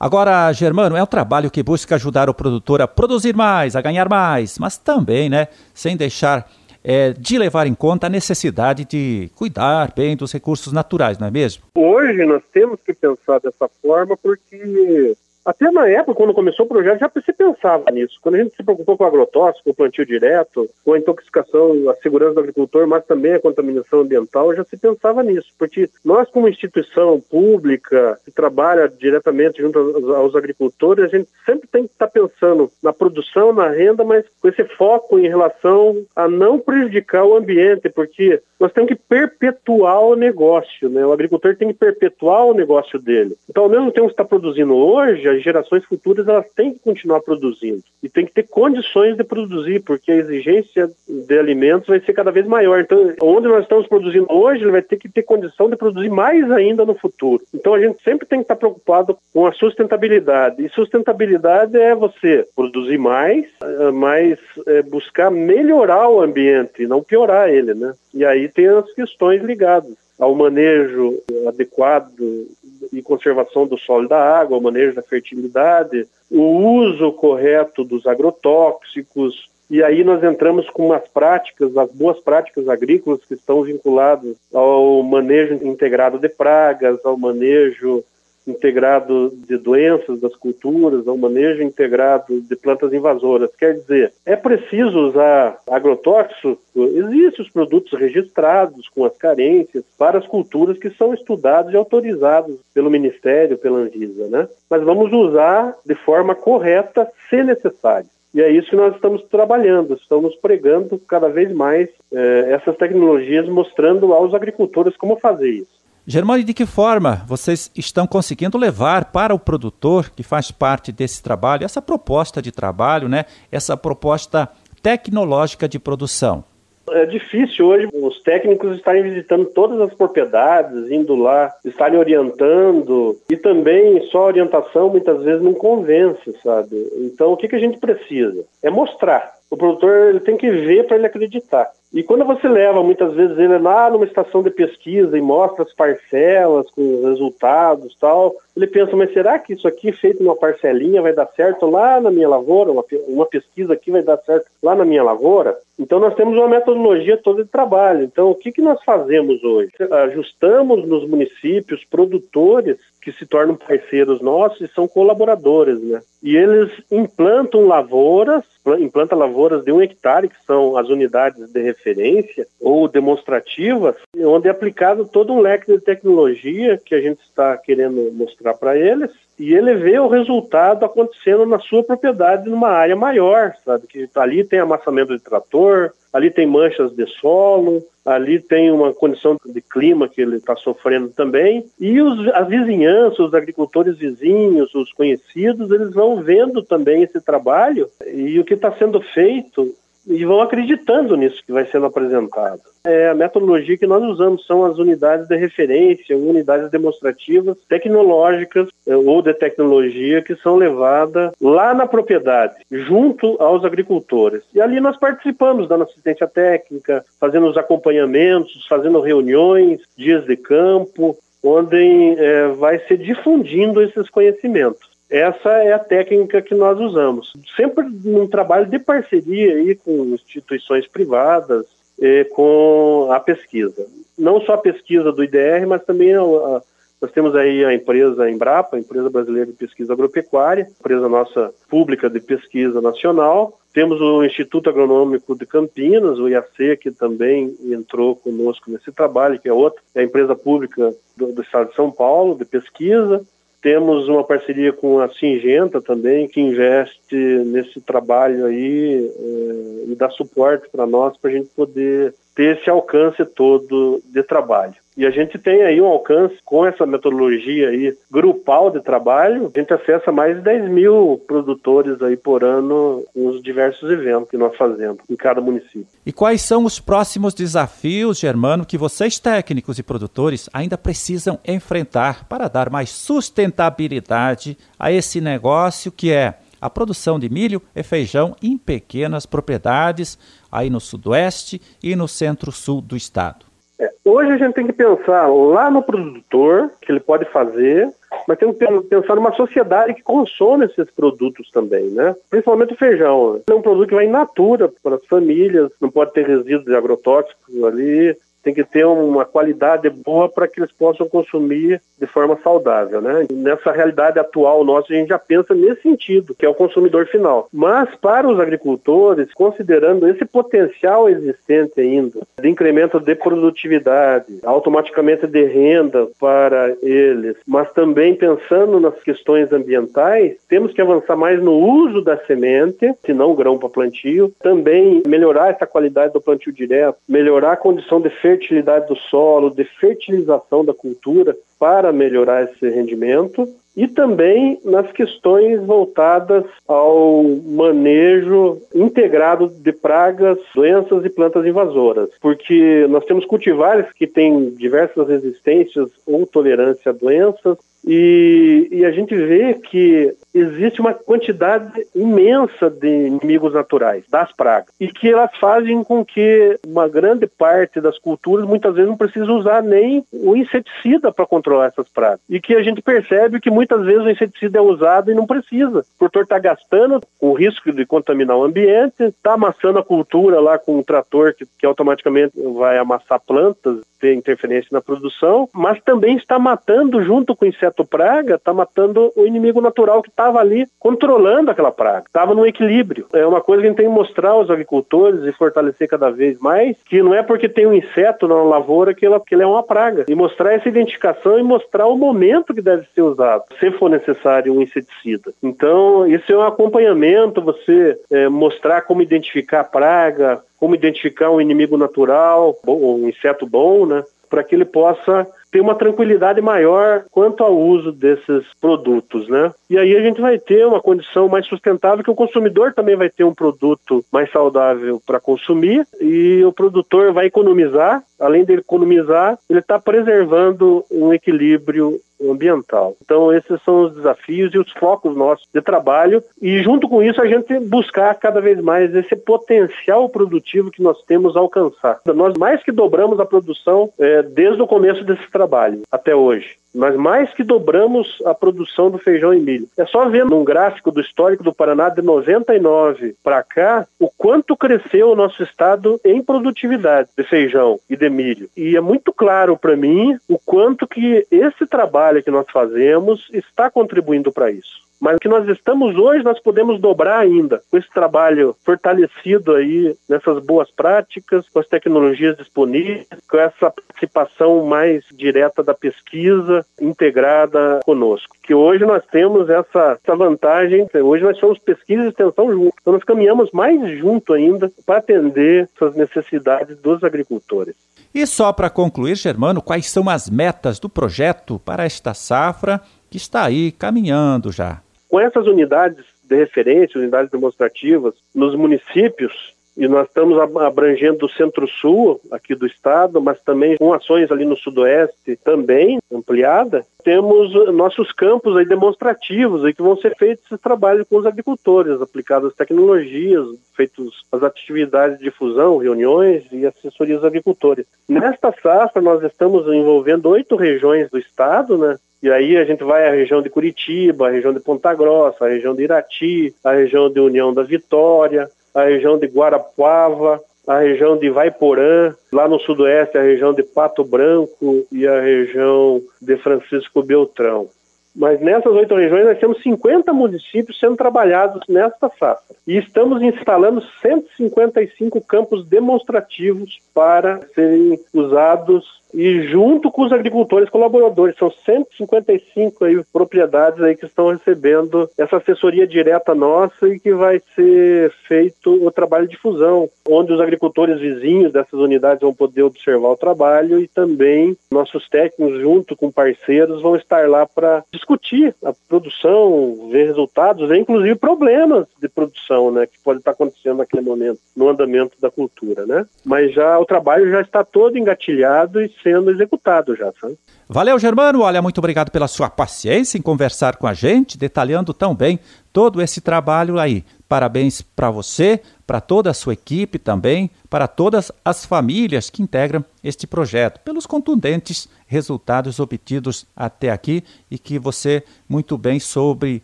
Agora, 0.00 0.50
Germano, 0.54 0.96
é 0.96 1.02
um 1.02 1.06
trabalho 1.06 1.50
que 1.50 1.62
busca 1.62 1.96
ajudar 1.96 2.30
o 2.30 2.34
produtor 2.34 2.80
a 2.80 2.88
produzir 2.88 3.36
mais, 3.36 3.76
a 3.76 3.82
ganhar 3.82 4.08
mais, 4.08 4.58
mas 4.58 4.78
também, 4.78 5.28
né, 5.28 5.48
sem 5.74 5.94
deixar 5.94 6.50
é, 6.88 7.12
de 7.12 7.36
levar 7.36 7.66
em 7.66 7.74
conta 7.74 8.06
a 8.06 8.10
necessidade 8.10 8.84
de 8.84 9.28
cuidar 9.34 9.92
bem 9.92 10.16
dos 10.16 10.32
recursos 10.32 10.72
naturais, 10.72 11.18
não 11.18 11.26
é 11.26 11.30
mesmo? 11.32 11.64
Hoje 11.74 12.24
nós 12.24 12.42
temos 12.52 12.78
que 12.86 12.94
pensar 12.94 13.40
dessa 13.40 13.68
forma 13.82 14.16
porque 14.16 15.16
até 15.46 15.70
na 15.70 15.88
época, 15.88 16.16
quando 16.16 16.34
começou 16.34 16.66
o 16.66 16.68
projeto, 16.68 16.98
já 16.98 17.10
se 17.24 17.32
pensava 17.32 17.88
nisso. 17.92 18.18
Quando 18.20 18.34
a 18.34 18.38
gente 18.38 18.56
se 18.56 18.64
preocupou 18.64 18.96
com 18.96 19.04
o 19.04 19.06
agrotóxico, 19.06 19.70
o 19.70 19.74
plantio 19.74 20.04
direto, 20.04 20.68
com 20.84 20.92
a 20.92 20.98
intoxicação, 20.98 21.88
a 21.88 21.94
segurança 21.94 22.34
do 22.34 22.40
agricultor, 22.40 22.86
mas 22.88 23.04
também 23.04 23.34
a 23.34 23.40
contaminação 23.40 24.00
ambiental, 24.00 24.54
já 24.56 24.64
se 24.64 24.76
pensava 24.76 25.22
nisso. 25.22 25.46
Porque 25.56 25.88
nós, 26.04 26.28
como 26.30 26.48
instituição 26.48 27.20
pública 27.20 28.18
que 28.24 28.32
trabalha 28.32 28.88
diretamente 28.88 29.62
junto 29.62 29.78
aos 30.12 30.34
agricultores, 30.34 31.04
a 31.04 31.16
gente 31.16 31.28
sempre 31.44 31.68
tem 31.68 31.86
que 31.86 31.92
estar 31.92 32.08
pensando 32.08 32.68
na 32.82 32.92
produção, 32.92 33.52
na 33.52 33.68
renda, 33.68 34.02
mas 34.02 34.24
com 34.42 34.48
esse 34.48 34.64
foco 34.76 35.16
em 35.16 35.28
relação 35.28 36.04
a 36.16 36.26
não 36.26 36.58
prejudicar 36.58 37.24
o 37.24 37.36
ambiente, 37.36 37.88
porque 37.88 38.42
nós 38.58 38.72
temos 38.72 38.88
que 38.88 38.96
perpetuar 38.96 40.00
o 40.00 40.16
negócio, 40.16 40.88
né? 40.88 41.04
O 41.06 41.12
agricultor 41.12 41.56
tem 41.56 41.68
que 41.68 41.74
perpetuar 41.74 42.46
o 42.46 42.54
negócio 42.54 42.98
dele. 42.98 43.36
Então, 43.48 43.64
ao 43.64 43.70
mesmo 43.70 43.92
tempo 43.92 44.06
que 44.06 44.12
está 44.12 44.24
produzindo 44.24 44.74
hoje, 44.74 45.28
as 45.28 45.42
gerações 45.42 45.84
futuras 45.84 46.26
elas 46.26 46.46
têm 46.54 46.72
que 46.72 46.78
continuar 46.78 47.20
produzindo 47.20 47.82
e 48.02 48.08
tem 48.08 48.24
que 48.24 48.32
ter 48.32 48.44
condições 48.44 49.16
de 49.16 49.24
produzir, 49.24 49.80
porque 49.80 50.10
a 50.10 50.16
exigência 50.16 50.90
de 51.08 51.38
alimentos 51.38 51.88
vai 51.88 52.00
ser 52.00 52.12
cada 52.12 52.30
vez 52.30 52.46
maior. 52.46 52.80
Então, 52.80 53.14
onde 53.22 53.48
nós 53.48 53.62
estamos 53.62 53.86
produzindo 53.86 54.26
hoje, 54.30 54.62
ele 54.62 54.72
vai 54.72 54.82
ter 54.82 54.96
que 54.96 55.08
ter 55.08 55.22
condição 55.22 55.68
de 55.68 55.76
produzir 55.76 56.08
mais 56.08 56.50
ainda 56.50 56.84
no 56.84 56.94
futuro. 56.94 57.42
Então, 57.54 57.74
a 57.74 57.80
gente 57.80 58.02
sempre 58.02 58.26
tem 58.26 58.38
que 58.38 58.44
estar 58.44 58.56
preocupado 58.56 59.18
com 59.32 59.46
a 59.46 59.52
sustentabilidade. 59.52 60.64
E 60.64 60.68
sustentabilidade 60.70 61.76
é 61.76 61.94
você 61.94 62.46
produzir 62.54 62.98
mais, 62.98 63.44
eh, 63.62 63.90
mas 63.90 64.38
é 64.66 64.82
buscar 64.82 65.30
melhorar 65.30 66.08
o 66.08 66.20
ambiente, 66.20 66.86
não 66.86 67.02
piorar 67.02 67.48
ele, 67.48 67.74
né? 67.74 67.92
E 68.16 68.24
aí 68.24 68.48
tem 68.48 68.66
as 68.66 68.90
questões 68.94 69.42
ligadas 69.42 69.94
ao 70.18 70.34
manejo 70.34 71.22
adequado 71.46 72.48
e 72.90 73.02
conservação 73.02 73.66
do 73.66 73.76
solo 73.76 74.06
e 74.06 74.08
da 74.08 74.38
água, 74.38 74.56
o 74.56 74.62
manejo 74.62 74.94
da 74.94 75.02
fertilidade, 75.02 76.08
o 76.30 76.40
uso 76.40 77.12
correto 77.12 77.84
dos 77.84 78.06
agrotóxicos, 78.06 79.50
e 79.68 79.82
aí 79.82 80.02
nós 80.02 80.24
entramos 80.24 80.66
com 80.70 80.94
as 80.94 81.06
práticas, 81.08 81.76
as 81.76 81.92
boas 81.92 82.18
práticas 82.18 82.66
agrícolas 82.70 83.22
que 83.22 83.34
estão 83.34 83.62
vinculadas 83.62 84.34
ao 84.50 85.02
manejo 85.02 85.54
integrado 85.66 86.18
de 86.18 86.30
pragas, 86.30 86.98
ao 87.04 87.18
manejo 87.18 88.02
integrado 88.46 89.32
de 89.48 89.56
doenças 89.56 90.20
das 90.20 90.34
culturas, 90.36 91.06
ao 91.06 91.16
manejo 91.16 91.62
integrado 91.62 92.40
de 92.40 92.56
plantas 92.56 92.92
invasoras. 92.92 93.50
Quer 93.56 93.74
dizer, 93.74 94.12
é 94.24 94.36
preciso 94.36 95.08
usar 95.08 95.58
agrotóxico, 95.68 96.58
existem 96.74 97.44
os 97.44 97.50
produtos 97.50 97.98
registrados 97.98 98.88
com 98.88 99.04
as 99.04 99.16
carências 99.16 99.84
para 99.98 100.18
as 100.18 100.26
culturas 100.26 100.78
que 100.78 100.90
são 100.90 101.12
estudados 101.12 101.72
e 101.72 101.76
autorizados 101.76 102.56
pelo 102.72 102.90
Ministério, 102.90 103.58
pela 103.58 103.78
Anvisa, 103.78 104.28
né? 104.28 104.48
Mas 104.70 104.82
vamos 104.82 105.12
usar 105.12 105.74
de 105.84 105.94
forma 105.94 106.34
correta, 106.34 107.08
se 107.28 107.42
necessário. 107.42 108.08
E 108.34 108.42
é 108.42 108.50
isso 108.50 108.68
que 108.68 108.76
nós 108.76 108.94
estamos 108.94 109.22
trabalhando, 109.30 109.94
estamos 109.94 110.36
pregando 110.36 110.98
cada 111.08 111.28
vez 111.28 111.50
mais 111.52 111.88
eh, 112.12 112.48
essas 112.50 112.76
tecnologias, 112.76 113.48
mostrando 113.48 114.12
aos 114.12 114.34
agricultores 114.34 114.94
como 114.94 115.16
fazer 115.16 115.48
isso. 115.48 115.76
Germano, 116.08 116.44
de 116.44 116.54
que 116.54 116.64
forma 116.64 117.24
vocês 117.26 117.68
estão 117.76 118.06
conseguindo 118.06 118.56
levar 118.56 119.06
para 119.06 119.34
o 119.34 119.40
produtor 119.40 120.08
que 120.10 120.22
faz 120.22 120.52
parte 120.52 120.92
desse 120.92 121.20
trabalho 121.20 121.64
essa 121.64 121.82
proposta 121.82 122.40
de 122.40 122.52
trabalho, 122.52 123.08
né? 123.08 123.24
Essa 123.50 123.76
proposta 123.76 124.48
tecnológica 124.80 125.68
de 125.68 125.80
produção? 125.80 126.44
É 126.88 127.04
difícil 127.06 127.66
hoje 127.66 127.88
os 127.92 128.22
técnicos 128.22 128.76
estarem 128.76 129.02
visitando 129.02 129.46
todas 129.46 129.80
as 129.80 129.92
propriedades, 129.94 130.88
indo 130.92 131.16
lá, 131.16 131.52
estarem 131.64 131.98
orientando 131.98 133.16
e 133.28 133.36
também 133.36 134.00
só 134.12 134.26
orientação 134.26 134.88
muitas 134.88 135.24
vezes 135.24 135.42
não 135.42 135.54
convence, 135.54 136.32
sabe? 136.40 136.76
Então 136.98 137.32
o 137.32 137.36
que, 137.36 137.48
que 137.48 137.56
a 137.56 137.58
gente 137.58 137.78
precisa? 137.78 138.44
É 138.62 138.70
mostrar. 138.70 139.35
O 139.50 139.56
produtor 139.56 140.08
ele 140.08 140.20
tem 140.20 140.36
que 140.36 140.50
ver 140.50 140.86
para 140.86 140.96
ele 140.96 141.06
acreditar. 141.06 141.70
E 141.94 142.02
quando 142.02 142.24
você 142.24 142.48
leva 142.48 142.82
muitas 142.82 143.14
vezes 143.14 143.38
ele 143.38 143.58
lá 143.58 143.88
numa 143.88 144.04
estação 144.04 144.42
de 144.42 144.50
pesquisa 144.50 145.16
e 145.16 145.20
mostra 145.20 145.62
as 145.64 145.72
parcelas 145.72 146.70
com 146.70 146.82
os 146.82 147.04
resultados 147.04 147.96
tal, 147.98 148.34
ele 148.56 148.66
pensa, 148.66 148.96
mas 148.96 149.12
será 149.12 149.38
que 149.38 149.52
isso 149.52 149.68
aqui 149.68 149.92
feito 149.92 150.22
numa 150.22 150.34
parcelinha 150.34 151.00
vai 151.00 151.12
dar 151.12 151.26
certo 151.28 151.64
lá 151.66 152.00
na 152.00 152.10
minha 152.10 152.28
lavoura? 152.28 152.72
Uma, 152.72 152.84
uma 153.06 153.26
pesquisa 153.26 153.72
aqui 153.72 153.90
vai 153.90 154.02
dar 154.02 154.18
certo 154.18 154.46
lá 154.62 154.74
na 154.74 154.84
minha 154.84 155.02
lavoura? 155.02 155.56
Então 155.78 156.00
nós 156.00 156.14
temos 156.14 156.36
uma 156.36 156.48
metodologia 156.48 157.16
toda 157.16 157.44
de 157.44 157.50
trabalho. 157.50 158.04
Então 158.04 158.30
o 158.30 158.34
que, 158.34 158.50
que 158.50 158.62
nós 158.62 158.82
fazemos 158.82 159.42
hoje? 159.44 159.70
Ajustamos 160.08 160.86
nos 160.86 161.08
municípios 161.08 161.84
produtores 161.84 162.78
que 163.00 163.12
se 163.12 163.24
tornam 163.24 163.54
parceiros 163.54 164.20
nossos 164.20 164.60
e 164.62 164.68
são 164.68 164.88
colaboradores, 164.88 165.80
né? 165.80 166.00
E 166.22 166.36
eles 166.36 166.72
implantam 166.90 167.66
lavouras, 167.66 168.44
implantam 168.78 169.18
lavouras 169.18 169.64
de 169.64 169.72
um 169.72 169.80
hectare, 169.80 170.28
que 170.28 170.44
são 170.44 170.76
as 170.76 170.88
unidades 170.88 171.50
de 171.52 171.62
referência 171.62 172.46
ou 172.60 172.88
demonstrativas, 172.88 173.96
onde 174.16 174.48
é 174.48 174.50
aplicado 174.50 175.06
todo 175.06 175.32
um 175.32 175.40
leque 175.40 175.72
de 175.72 175.80
tecnologia 175.80 176.80
que 176.84 176.94
a 176.94 177.00
gente 177.00 177.20
está 177.20 177.56
querendo 177.56 178.10
mostrar 178.12 178.54
para 178.54 178.76
eles, 178.76 179.10
e 179.38 179.54
ele 179.54 179.74
vê 179.74 179.98
o 179.98 180.08
resultado 180.08 180.84
acontecendo 180.84 181.44
na 181.44 181.58
sua 181.58 181.82
propriedade 181.82 182.48
numa 182.48 182.70
área 182.70 182.96
maior, 182.96 183.54
sabe? 183.64 183.86
Que 183.86 184.08
ali 184.14 184.44
tem 184.44 184.58
amassamento 184.58 185.16
de 185.16 185.22
trator, 185.22 185.92
ali 186.12 186.30
tem 186.30 186.46
manchas 186.46 186.92
de 186.92 187.06
solo, 187.06 187.84
ali 188.04 188.40
tem 188.40 188.70
uma 188.70 188.94
condição 188.94 189.36
de 189.44 189.60
clima 189.60 190.08
que 190.08 190.22
ele 190.22 190.36
está 190.36 190.56
sofrendo 190.56 191.08
também, 191.08 191.66
e 191.78 192.00
os, 192.00 192.28
as 192.28 192.48
vizinhanças, 192.48 193.18
os 193.18 193.34
agricultores 193.34 193.98
vizinhos, 193.98 194.74
os 194.74 194.92
conhecidos, 194.92 195.70
eles 195.70 195.92
vão 195.92 196.22
vendo 196.22 196.62
também 196.62 197.02
esse 197.02 197.20
trabalho 197.20 197.88
e 198.06 198.38
o 198.38 198.44
que 198.44 198.54
está 198.54 198.72
sendo 198.72 199.00
feito 199.00 199.74
e 200.06 200.24
vão 200.24 200.40
acreditando 200.40 201.16
nisso 201.16 201.42
que 201.44 201.52
vai 201.52 201.66
sendo 201.66 201.86
apresentado. 201.86 202.60
É, 202.84 203.08
a 203.08 203.14
metodologia 203.14 203.76
que 203.76 203.86
nós 203.86 204.02
usamos 204.04 204.46
são 204.46 204.64
as 204.64 204.78
unidades 204.78 205.26
de 205.26 205.36
referência, 205.36 206.16
unidades 206.16 206.70
demonstrativas, 206.70 207.56
tecnológicas 207.68 208.68
é, 208.86 208.96
ou 208.96 209.20
de 209.20 209.34
tecnologia 209.34 210.22
que 210.22 210.36
são 210.36 210.56
levadas 210.56 211.32
lá 211.40 211.74
na 211.74 211.86
propriedade, 211.86 212.54
junto 212.70 213.36
aos 213.42 213.64
agricultores. 213.64 214.42
E 214.54 214.60
ali 214.60 214.80
nós 214.80 214.96
participamos 214.96 215.68
dando 215.68 215.84
assistência 215.84 216.28
técnica, 216.28 217.04
fazendo 217.18 217.48
os 217.48 217.56
acompanhamentos, 217.56 218.66
fazendo 218.68 219.00
reuniões, 219.00 219.80
dias 219.96 220.24
de 220.24 220.36
campo, 220.36 221.16
onde 221.42 222.16
é, 222.18 222.48
vai 222.48 222.78
se 222.86 222.96
difundindo 222.96 223.82
esses 223.82 224.08
conhecimentos. 224.10 224.85
Essa 225.08 225.50
é 225.62 225.72
a 225.72 225.78
técnica 225.78 226.42
que 226.42 226.54
nós 226.54 226.78
usamos. 226.80 227.32
Sempre 227.56 227.84
num 228.04 228.26
trabalho 228.26 228.66
de 228.66 228.78
parceria 228.78 229.54
aí 229.54 229.74
com 229.74 230.14
instituições 230.14 230.86
privadas, 230.88 231.66
e 231.98 232.24
com 232.24 233.08
a 233.10 233.20
pesquisa. 233.20 233.86
Não 234.18 234.40
só 234.40 234.54
a 234.54 234.58
pesquisa 234.58 235.12
do 235.12 235.24
IDR, 235.24 235.66
mas 235.66 235.84
também 235.84 236.14
a, 236.14 236.20
a, 236.20 236.62
nós 237.00 237.10
temos 237.12 237.34
aí 237.34 237.64
a 237.64 237.74
empresa 237.74 238.30
Embrapa, 238.30 238.76
a 238.76 238.80
Empresa 238.80 239.10
Brasileira 239.10 239.50
de 239.50 239.56
Pesquisa 239.56 239.92
Agropecuária, 239.92 240.68
empresa 240.78 241.08
nossa 241.08 241.52
pública 241.68 242.08
de 242.08 242.20
pesquisa 242.20 242.80
nacional. 242.80 243.58
Temos 243.72 244.00
o 244.00 244.24
Instituto 244.24 244.70
Agronômico 244.70 245.36
de 245.36 245.44
Campinas, 245.44 246.18
o 246.18 246.28
IAC, 246.28 246.78
que 246.78 246.90
também 246.90 247.54
entrou 247.64 248.16
conosco 248.16 248.70
nesse 248.70 248.90
trabalho, 248.90 249.38
que 249.38 249.48
é 249.48 249.52
outra, 249.52 249.80
é 249.94 250.00
a 250.00 250.04
empresa 250.04 250.34
pública 250.34 250.94
do, 251.14 251.32
do 251.32 251.42
Estado 251.42 251.68
de 251.68 251.76
São 251.76 251.90
Paulo 251.90 252.36
de 252.36 252.46
pesquisa. 252.46 253.22
Temos 253.62 254.08
uma 254.08 254.22
parceria 254.22 254.72
com 254.72 255.00
a 255.00 255.08
Singenta 255.08 255.80
também, 255.80 256.28
que 256.28 256.40
investe 256.40 257.16
nesse 257.16 257.80
trabalho 257.80 258.46
aí 258.46 259.10
é, 259.18 259.90
e 259.90 259.94
dá 259.96 260.08
suporte 260.10 260.68
para 260.68 260.86
nós 260.86 261.16
para 261.16 261.30
a 261.30 261.34
gente 261.34 261.48
poder 261.48 262.14
ter 262.36 262.58
esse 262.58 262.68
alcance 262.68 263.24
todo 263.24 264.00
de 264.04 264.22
trabalho. 264.22 264.74
E 264.96 265.04
a 265.04 265.10
gente 265.10 265.38
tem 265.38 265.62
aí 265.62 265.80
um 265.80 265.86
alcance 265.86 266.36
com 266.44 266.64
essa 266.64 266.86
metodologia 266.86 267.68
aí 267.68 267.94
grupal 268.10 268.70
de 268.70 268.80
trabalho, 268.80 269.52
a 269.54 269.58
gente 269.58 269.72
acessa 269.72 270.10
mais 270.10 270.36
de 270.36 270.42
10 270.42 270.70
mil 270.70 271.20
produtores 271.26 272.00
aí 272.02 272.16
por 272.16 272.42
ano 272.42 273.04
nos 273.14 273.42
diversos 273.42 273.90
eventos 273.90 274.30
que 274.30 274.38
nós 274.38 274.56
fazemos 274.56 274.98
em 275.10 275.16
cada 275.16 275.40
município. 275.40 275.86
E 276.04 276.12
quais 276.12 276.40
são 276.40 276.64
os 276.64 276.80
próximos 276.80 277.34
desafios, 277.34 278.18
Germano, 278.18 278.64
que 278.64 278.78
vocês 278.78 279.18
técnicos 279.18 279.78
e 279.78 279.82
produtores 279.82 280.48
ainda 280.52 280.78
precisam 280.78 281.38
enfrentar 281.46 282.26
para 282.26 282.48
dar 282.48 282.70
mais 282.70 282.88
sustentabilidade 282.88 284.56
a 284.78 284.90
esse 284.90 285.20
negócio 285.20 285.92
que 285.92 286.10
é 286.10 286.34
a 286.60 286.70
produção 286.70 287.18
de 287.18 287.28
milho 287.28 287.60
e 287.74 287.82
feijão 287.82 288.34
em 288.42 288.56
pequenas 288.56 289.26
propriedades 289.26 290.18
aí 290.50 290.70
no 290.70 290.80
sudoeste 290.80 291.60
e 291.82 291.94
no 291.96 292.08
centro-sul 292.08 292.80
do 292.80 292.96
estado? 292.96 293.46
É, 293.78 293.92
hoje 294.04 294.32
a 294.32 294.38
gente 294.38 294.54
tem 294.54 294.66
que 294.66 294.72
pensar 294.72 295.26
lá 295.26 295.70
no 295.70 295.82
produtor, 295.82 296.70
que 296.80 296.90
ele 296.90 297.00
pode 297.00 297.26
fazer, 297.26 297.92
mas 298.26 298.38
tem 298.38 298.52
que 298.52 298.66
pensar 298.88 299.14
numa 299.14 299.34
sociedade 299.34 299.94
que 299.94 300.02
consome 300.02 300.64
esses 300.64 300.90
produtos 300.90 301.50
também, 301.50 301.90
né? 301.90 302.16
Principalmente 302.30 302.72
o 302.72 302.78
feijão. 302.78 303.42
É 303.46 303.54
um 303.54 303.60
produto 303.60 303.88
que 303.88 303.94
vai 303.94 304.06
in 304.06 304.10
natura 304.10 304.72
para 304.82 304.96
as 304.96 305.04
famílias, 305.06 305.70
não 305.80 305.90
pode 305.90 306.12
ter 306.12 306.26
resíduos 306.26 306.74
agrotóxicos 306.74 307.62
ali, 307.64 308.16
tem 308.46 308.54
que 308.54 308.62
ter 308.62 308.86
uma 308.86 309.24
qualidade 309.24 309.90
boa 309.90 310.28
para 310.28 310.46
que 310.46 310.60
eles 310.60 310.70
possam 310.70 311.08
consumir 311.08 311.82
de 311.98 312.06
forma 312.06 312.38
saudável, 312.44 313.00
né? 313.00 313.26
nessa 313.32 313.72
realidade 313.72 314.20
atual 314.20 314.62
nossa, 314.62 314.92
a 314.92 314.96
gente 314.96 315.08
já 315.08 315.18
pensa 315.18 315.52
nesse 315.52 315.82
sentido, 315.82 316.32
que 316.32 316.46
é 316.46 316.48
o 316.48 316.54
consumidor 316.54 317.06
final. 317.06 317.48
Mas 317.52 317.92
para 317.96 318.28
os 318.28 318.38
agricultores, 318.38 319.34
considerando 319.34 320.08
esse 320.08 320.24
potencial 320.24 321.08
existente 321.08 321.80
ainda, 321.80 322.20
de 322.40 322.48
incremento 322.48 323.00
de 323.00 323.16
produtividade, 323.16 324.38
automaticamente 324.44 325.26
de 325.26 325.44
renda 325.44 326.06
para 326.20 326.72
eles, 326.80 327.36
mas 327.44 327.72
também 327.72 328.14
pensando 328.14 328.78
nas 328.78 328.94
questões 329.02 329.52
ambientais, 329.52 330.36
temos 330.48 330.72
que 330.72 330.80
avançar 330.80 331.16
mais 331.16 331.42
no 331.42 331.52
uso 331.52 332.00
da 332.00 332.16
semente, 332.26 332.94
se 333.04 333.12
não 333.12 333.34
grão 333.34 333.58
para 333.58 333.68
plantio, 333.68 334.32
também 334.40 335.02
melhorar 335.04 335.50
essa 335.50 335.66
qualidade 335.66 336.12
do 336.12 336.20
plantio 336.20 336.52
direto, 336.52 336.98
melhorar 337.08 337.52
a 337.52 337.56
condição 337.56 338.00
de 338.00 338.08
fertilidade 338.10 338.35
fertilidade 338.36 338.86
do 338.86 338.96
solo, 338.96 339.50
de 339.50 339.64
fertilização 339.64 340.64
da 340.64 340.74
cultura 340.74 341.36
para 341.58 341.92
melhorar 341.92 342.44
esse 342.44 342.68
rendimento 342.68 343.48
e 343.76 343.86
também 343.86 344.58
nas 344.64 344.90
questões 344.92 345.60
voltadas 345.60 346.44
ao 346.66 347.22
manejo 347.44 348.58
integrado 348.74 349.48
de 349.48 349.70
pragas, 349.70 350.38
doenças 350.54 351.04
e 351.04 351.10
plantas 351.10 351.44
invasoras, 351.44 352.08
porque 352.20 352.86
nós 352.88 353.04
temos 353.04 353.26
cultivares 353.26 353.86
que 353.92 354.06
têm 354.06 354.50
diversas 354.50 355.06
resistências 355.06 355.90
ou 356.06 356.26
tolerância 356.26 356.90
a 356.90 356.94
doenças 356.94 357.58
E, 357.86 358.68
e 358.72 358.84
a 358.84 358.90
gente 358.90 359.14
vê 359.14 359.54
que 359.54 360.12
existe 360.34 360.80
uma 360.80 360.92
quantidade 360.92 361.86
imensa 361.94 362.68
de 362.68 363.06
inimigos 363.06 363.54
naturais, 363.54 364.04
das 364.10 364.32
pragas, 364.32 364.74
e 364.80 364.88
que 364.88 365.10
elas 365.10 365.30
fazem 365.38 365.82
com 365.84 366.04
que 366.04 366.58
uma 366.66 366.88
grande 366.88 367.26
parte 367.26 367.80
das 367.80 367.98
culturas 367.98 368.46
muitas 368.46 368.74
vezes 368.74 368.90
não 368.90 368.96
precisa 368.96 369.30
usar 369.32 369.62
nem 369.62 370.04
o 370.12 370.36
inseticida 370.36 371.12
para 371.12 371.26
controlar 371.26 371.66
essas 371.66 371.88
pragas. 371.88 372.20
E 372.28 372.40
que 372.40 372.54
a 372.54 372.62
gente 372.62 372.82
percebe 372.82 373.40
que 373.40 373.50
muitas 373.50 373.84
vezes 373.84 374.02
o 374.02 374.10
inseticida 374.10 374.58
é 374.58 374.62
usado 374.62 375.10
e 375.10 375.14
não 375.14 375.26
precisa. 375.26 375.80
O 375.80 375.98
produtor 375.98 376.24
está 376.24 376.38
gastando 376.38 377.00
com 377.18 377.30
o 377.30 377.34
risco 377.34 377.72
de 377.72 377.86
contaminar 377.86 378.36
o 378.36 378.44
ambiente, 378.44 379.04
está 379.04 379.34
amassando 379.34 379.78
a 379.78 379.84
cultura 379.84 380.40
lá 380.40 380.58
com 380.58 380.78
um 380.78 380.82
trator 380.82 381.34
que, 381.34 381.46
que 381.58 381.64
automaticamente 381.64 382.32
vai 382.56 382.78
amassar 382.78 383.20
plantas, 383.20 383.78
ter 383.98 384.14
interferência 384.14 384.68
na 384.72 384.80
produção, 384.80 385.48
mas 385.52 385.80
também 385.82 386.16
está 386.16 386.38
matando, 386.38 387.02
junto 387.02 387.34
com 387.34 387.44
o 387.44 387.48
inseto 387.48 387.84
praga, 387.84 388.34
está 388.34 388.52
matando 388.52 389.12
o 389.16 389.26
inimigo 389.26 389.60
natural 389.60 390.02
que 390.02 390.08
estava 390.08 390.38
ali 390.38 390.66
controlando 390.78 391.50
aquela 391.50 391.72
praga, 391.72 392.04
estava 392.06 392.34
no 392.34 392.46
equilíbrio. 392.46 393.06
É 393.12 393.26
uma 393.26 393.40
coisa 393.40 393.62
que 393.62 393.66
a 393.66 393.70
gente 393.70 393.78
tem 393.78 393.86
que 393.86 393.92
mostrar 393.92 394.30
aos 394.30 394.50
agricultores 394.50 395.24
e 395.24 395.32
fortalecer 395.32 395.88
cada 395.88 396.10
vez 396.10 396.38
mais, 396.38 396.76
que 396.84 397.02
não 397.02 397.14
é 397.14 397.22
porque 397.22 397.48
tem 397.48 397.66
um 397.66 397.72
inseto 397.74 398.28
na 398.28 398.42
lavoura 398.42 398.94
que, 398.94 399.04
ela, 399.04 399.20
que 399.20 399.34
ele 399.34 399.42
é 399.42 399.46
uma 399.46 399.62
praga. 399.62 400.04
E 400.08 400.14
mostrar 400.14 400.54
essa 400.54 400.68
identificação 400.68 401.38
e 401.38 401.42
mostrar 401.42 401.86
o 401.86 401.96
momento 401.96 402.54
que 402.54 402.62
deve 402.62 402.86
ser 402.94 403.02
usado, 403.02 403.44
se 403.58 403.70
for 403.72 403.90
necessário 403.90 404.52
um 404.52 404.62
inseticida. 404.62 405.32
Então, 405.42 406.06
isso 406.06 406.32
é 406.32 406.36
um 406.36 406.42
acompanhamento, 406.42 407.40
você 407.40 407.98
é, 408.10 408.28
mostrar 408.28 408.82
como 408.82 409.02
identificar 409.02 409.60
a 409.60 409.64
praga, 409.64 410.42
como 410.58 410.74
identificar 410.74 411.30
um 411.30 411.40
inimigo 411.40 411.76
natural, 411.76 412.56
um 412.66 413.08
inseto 413.08 413.46
bom, 413.46 413.86
né? 413.86 414.02
Para 414.28 414.42
que 414.42 414.54
ele 414.54 414.64
possa 414.64 415.26
ter 415.50 415.60
uma 415.60 415.74
tranquilidade 415.74 416.40
maior 416.40 417.04
quanto 417.10 417.42
ao 417.42 417.56
uso 417.56 417.92
desses 417.92 418.44
produtos, 418.60 419.28
né? 419.28 419.52
E 419.70 419.78
aí 419.78 419.96
a 419.96 420.00
gente 420.00 420.20
vai 420.20 420.38
ter 420.38 420.66
uma 420.66 420.80
condição 420.80 421.28
mais 421.28 421.46
sustentável 421.46 422.04
que 422.04 422.10
o 422.10 422.14
consumidor 422.14 422.74
também 422.74 422.96
vai 422.96 423.08
ter 423.08 423.24
um 423.24 423.34
produto 423.34 424.04
mais 424.12 424.30
saudável 424.30 425.00
para 425.06 425.20
consumir 425.20 425.86
e 426.00 426.44
o 426.44 426.52
produtor 426.52 427.12
vai 427.12 427.26
economizar, 427.26 428.02
além 428.20 428.44
de 428.44 428.54
economizar, 428.54 429.38
ele 429.48 429.60
está 429.60 429.78
preservando 429.78 430.84
um 430.90 431.12
equilíbrio 431.12 431.98
ambiental. 432.22 432.96
Então 433.02 433.32
esses 433.32 433.62
são 433.62 433.82
os 433.82 433.94
desafios 433.94 434.54
e 434.54 434.58
os 434.58 434.70
focos 434.72 435.16
nossos 435.16 435.46
de 435.52 435.60
trabalho 435.60 436.22
e 436.40 436.62
junto 436.62 436.88
com 436.88 437.02
isso 437.02 437.20
a 437.20 437.26
gente 437.26 437.58
buscar 437.60 438.14
cada 438.14 438.40
vez 438.40 438.60
mais 438.60 438.94
esse 438.94 439.16
potencial 439.16 440.08
produtivo 440.08 440.70
que 440.70 440.82
nós 440.82 441.02
temos 441.02 441.36
a 441.36 441.40
alcançar. 441.40 442.00
Nós 442.06 442.34
mais 442.38 442.62
que 442.62 442.72
dobramos 442.72 443.20
a 443.20 443.26
produção 443.26 443.90
é, 443.98 444.22
desde 444.22 444.60
o 444.62 444.66
começo 444.66 445.04
desse 445.04 445.30
trabalho 445.30 445.82
até 445.90 446.14
hoje. 446.14 446.56
Nós 446.76 446.94
mais 446.94 447.32
que 447.32 447.42
dobramos 447.42 448.22
a 448.26 448.34
produção 448.34 448.90
do 448.90 448.98
feijão 448.98 449.32
e 449.32 449.40
milho. 449.40 449.66
É 449.78 449.86
só 449.86 450.10
ver 450.10 450.26
num 450.26 450.44
gráfico 450.44 450.92
do 450.92 451.00
histórico 451.00 451.42
do 451.42 451.54
Paraná 451.54 451.88
de 451.88 452.02
99 452.02 453.16
para 453.24 453.42
cá 453.42 453.86
o 453.98 454.10
quanto 454.10 454.54
cresceu 454.54 455.10
o 455.10 455.16
nosso 455.16 455.42
estado 455.42 455.98
em 456.04 456.22
produtividade 456.22 457.08
de 457.16 457.24
feijão 457.24 457.80
e 457.88 457.96
de 457.96 458.10
milho. 458.10 458.50
E 458.54 458.76
é 458.76 458.80
muito 458.82 459.10
claro 459.10 459.56
para 459.56 459.74
mim 459.74 460.18
o 460.28 460.38
quanto 460.38 460.86
que 460.86 461.26
esse 461.30 461.66
trabalho 461.66 462.22
que 462.22 462.30
nós 462.30 462.44
fazemos 462.52 463.26
está 463.32 463.70
contribuindo 463.70 464.30
para 464.30 464.50
isso. 464.50 464.84
Mas 465.00 465.16
o 465.16 465.18
que 465.18 465.28
nós 465.28 465.46
estamos 465.48 465.96
hoje, 465.96 466.24
nós 466.24 466.40
podemos 466.40 466.80
dobrar 466.80 467.18
ainda 467.18 467.62
com 467.70 467.76
esse 467.76 467.88
trabalho 467.90 468.56
fortalecido 468.64 469.54
aí 469.54 469.94
nessas 470.08 470.44
boas 470.44 470.70
práticas, 470.70 471.48
com 471.48 471.58
as 471.58 471.68
tecnologias 471.68 472.36
disponíveis, 472.36 473.06
com 473.28 473.38
essa 473.38 473.70
participação 473.70 474.64
mais 474.64 475.04
direta 475.12 475.62
da 475.62 475.74
pesquisa 475.74 476.64
integrada 476.80 477.80
conosco. 477.84 478.34
Que 478.42 478.54
hoje 478.54 478.84
nós 478.84 479.02
temos 479.10 479.50
essa, 479.50 479.98
essa 480.02 480.16
vantagem, 480.16 480.86
hoje 480.94 481.24
nós 481.24 481.38
somos 481.38 481.58
pesquisa 481.58 482.04
e 482.04 482.08
extensão 482.08 482.50
juntos. 482.50 482.78
Então 482.80 482.94
nós 482.94 483.04
caminhamos 483.04 483.50
mais 483.52 483.98
junto 483.98 484.32
ainda 484.32 484.70
para 484.84 484.98
atender 484.98 485.68
essas 485.74 485.94
necessidades 485.94 486.78
dos 486.78 487.04
agricultores. 487.04 487.74
E 488.14 488.26
só 488.26 488.50
para 488.50 488.70
concluir, 488.70 489.14
Germano, 489.14 489.60
quais 489.60 489.90
são 489.90 490.08
as 490.08 490.30
metas 490.30 490.78
do 490.78 490.88
projeto 490.88 491.58
para 491.58 491.84
esta 491.84 492.14
safra 492.14 492.80
que 493.10 493.18
está 493.18 493.44
aí 493.44 493.70
caminhando 493.70 494.50
já? 494.50 494.80
Com 495.16 495.20
essas 495.20 495.46
unidades 495.46 496.04
de 496.28 496.36
referência, 496.36 497.00
unidades 497.00 497.30
demonstrativas, 497.30 498.12
nos 498.34 498.54
municípios, 498.54 499.32
e 499.74 499.88
nós 499.88 500.06
estamos 500.06 500.38
abrangendo 500.38 501.24
o 501.24 501.30
centro-sul 501.30 502.20
aqui 502.30 502.54
do 502.54 502.66
estado, 502.66 503.18
mas 503.18 503.40
também 503.40 503.78
com 503.78 503.94
ações 503.94 504.30
ali 504.30 504.44
no 504.44 504.58
sudoeste 504.58 505.36
também 505.42 506.00
ampliada. 506.12 506.84
Temos 507.02 507.50
nossos 507.72 508.12
campos 508.12 508.54
aí 508.58 508.66
demonstrativos 508.66 509.64
aí 509.64 509.72
que 509.72 509.80
vão 509.80 509.96
ser 509.96 510.14
feitos 510.18 510.44
esse 510.44 510.58
trabalho 510.58 511.06
com 511.06 511.16
os 511.16 511.24
agricultores, 511.24 511.98
aplicadas 512.02 512.54
tecnologias, 512.54 513.46
feitos 513.74 514.22
as 514.30 514.42
atividades 514.42 515.16
de 515.16 515.24
difusão, 515.24 515.78
reuniões 515.78 516.44
e 516.52 516.66
assessorias 516.66 517.24
agricultores. 517.24 517.86
Nesta 518.06 518.52
safra 518.62 519.00
nós 519.00 519.22
estamos 519.22 519.66
envolvendo 519.66 520.28
oito 520.28 520.56
regiões 520.56 521.08
do 521.08 521.18
estado, 521.18 521.78
né? 521.78 521.96
E 522.26 522.30
aí 522.32 522.56
a 522.56 522.64
gente 522.64 522.82
vai 522.82 523.06
à 523.06 523.12
região 523.12 523.40
de 523.40 523.48
Curitiba, 523.48 524.26
a 524.26 524.32
região 524.32 524.52
de 524.52 524.58
Ponta 524.58 524.92
Grossa, 524.92 525.44
a 525.44 525.48
região 525.48 525.76
de 525.76 525.84
Irati, 525.84 526.52
a 526.64 526.72
região 526.72 527.08
de 527.08 527.20
União 527.20 527.54
da 527.54 527.62
Vitória, 527.62 528.48
a 528.74 528.82
região 528.82 529.16
de 529.16 529.28
Guarapuava, 529.28 530.40
a 530.66 530.80
região 530.80 531.16
de 531.16 531.30
Vaiporã, 531.30 532.12
lá 532.32 532.48
no 532.48 532.58
sudoeste 532.58 533.16
a 533.16 533.22
região 533.22 533.54
de 533.54 533.62
Pato 533.62 534.02
Branco 534.02 534.84
e 534.90 535.06
a 535.06 535.20
região 535.20 536.02
de 536.20 536.36
Francisco 536.38 537.00
Beltrão. 537.00 537.68
Mas 538.12 538.40
nessas 538.40 538.72
oito 538.72 538.96
regiões 538.96 539.26
nós 539.26 539.38
temos 539.38 539.62
50 539.62 540.12
municípios 540.12 540.80
sendo 540.80 540.96
trabalhados 540.96 541.62
nesta 541.68 542.08
safra. 542.18 542.56
E 542.66 542.76
estamos 542.76 543.22
instalando 543.22 543.80
155 544.02 545.20
campos 545.20 545.64
demonstrativos 545.64 546.80
para 546.92 547.40
serem 547.54 548.00
usados 548.12 548.84
e 549.12 549.42
junto 549.48 549.90
com 549.90 550.02
os 550.02 550.12
agricultores 550.12 550.68
colaboradores. 550.68 551.36
São 551.38 551.50
155 551.50 552.84
aí, 552.84 553.02
propriedades 553.12 553.82
aí 553.82 553.96
que 553.96 554.06
estão 554.06 554.30
recebendo 554.30 555.08
essa 555.18 555.36
assessoria 555.36 555.86
direta 555.86 556.34
nossa 556.34 556.88
e 556.88 556.98
que 556.98 557.12
vai 557.12 557.40
ser 557.54 558.12
feito 558.26 558.72
o 558.84 558.90
trabalho 558.90 559.26
de 559.26 559.36
fusão, 559.36 559.88
onde 560.08 560.32
os 560.32 560.40
agricultores 560.40 561.00
vizinhos 561.00 561.52
dessas 561.52 561.78
unidades 561.78 562.20
vão 562.20 562.34
poder 562.34 562.62
observar 562.62 563.08
o 563.08 563.16
trabalho 563.16 563.80
e 563.80 563.88
também 563.88 564.56
nossos 564.70 565.08
técnicos, 565.08 565.60
junto 565.60 565.96
com 565.96 566.10
parceiros, 566.10 566.82
vão 566.82 566.96
estar 566.96 567.28
lá 567.28 567.46
para 567.46 567.84
discutir 567.92 568.54
a 568.64 568.72
produção, 568.88 569.88
ver 569.90 570.06
resultados, 570.06 570.68
ver 570.68 570.78
inclusive 570.78 571.14
problemas 571.14 571.86
de 572.00 572.08
produção, 572.08 572.70
né, 572.70 572.86
que 572.86 572.98
pode 573.02 573.20
estar 573.20 573.32
acontecendo 573.32 573.78
naquele 573.78 574.02
momento, 574.02 574.38
no 574.56 574.68
andamento 574.68 575.16
da 575.20 575.30
cultura, 575.30 575.86
né? 575.86 576.06
Mas 576.24 576.52
já 576.52 576.78
o 576.78 576.84
trabalho 576.84 577.30
já 577.30 577.40
está 577.40 577.64
todo 577.64 577.98
engatilhado 577.98 578.82
e 578.82 578.88
sendo 579.02 579.30
executado 579.30 579.94
já, 579.96 580.12
sabe? 580.20 580.38
Valeu, 580.68 580.98
Germano. 580.98 581.42
Olha, 581.42 581.62
muito 581.62 581.78
obrigado 581.78 582.10
pela 582.10 582.28
sua 582.28 582.50
paciência 582.50 583.18
em 583.18 583.22
conversar 583.22 583.76
com 583.76 583.86
a 583.86 583.94
gente, 583.94 584.36
detalhando 584.36 584.92
tão 584.92 585.14
bem 585.14 585.38
todo 585.72 586.02
esse 586.02 586.20
trabalho 586.20 586.78
aí. 586.78 587.04
Parabéns 587.28 587.82
para 587.82 588.10
você, 588.10 588.60
para 588.86 589.00
toda 589.00 589.30
a 589.30 589.34
sua 589.34 589.52
equipe 589.52 589.98
também, 589.98 590.50
para 590.70 590.86
todas 590.86 591.32
as 591.44 591.64
famílias 591.64 592.30
que 592.30 592.42
integram 592.42 592.84
este 593.02 593.26
projeto, 593.26 593.80
pelos 593.80 594.06
contundentes 594.06 594.88
resultados 595.06 595.80
obtidos 595.80 596.46
até 596.56 596.90
aqui 596.90 597.22
e 597.50 597.58
que 597.58 597.78
você 597.78 598.22
muito 598.48 598.76
bem 598.78 599.00
soube 599.00 599.62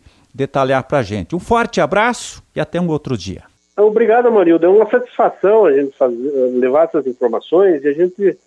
detalhar 0.33 0.83
para 0.83 0.99
a 0.99 1.03
gente. 1.03 1.35
Um 1.35 1.39
forte 1.39 1.79
abraço 1.79 2.43
e 2.55 2.59
até 2.59 2.79
um 2.81 2.87
outro 2.87 3.17
dia. 3.17 3.43
Obrigado, 3.77 4.31
Marilda. 4.31 4.67
É 4.67 4.69
uma 4.69 4.89
satisfação 4.89 5.65
a 5.65 5.73
gente 5.73 5.97
fazer, 5.97 6.15
levar 6.59 6.85
essas 6.85 7.07
informações 7.07 7.83
e 7.83 7.87
a 7.87 7.93
gente 7.93 8.37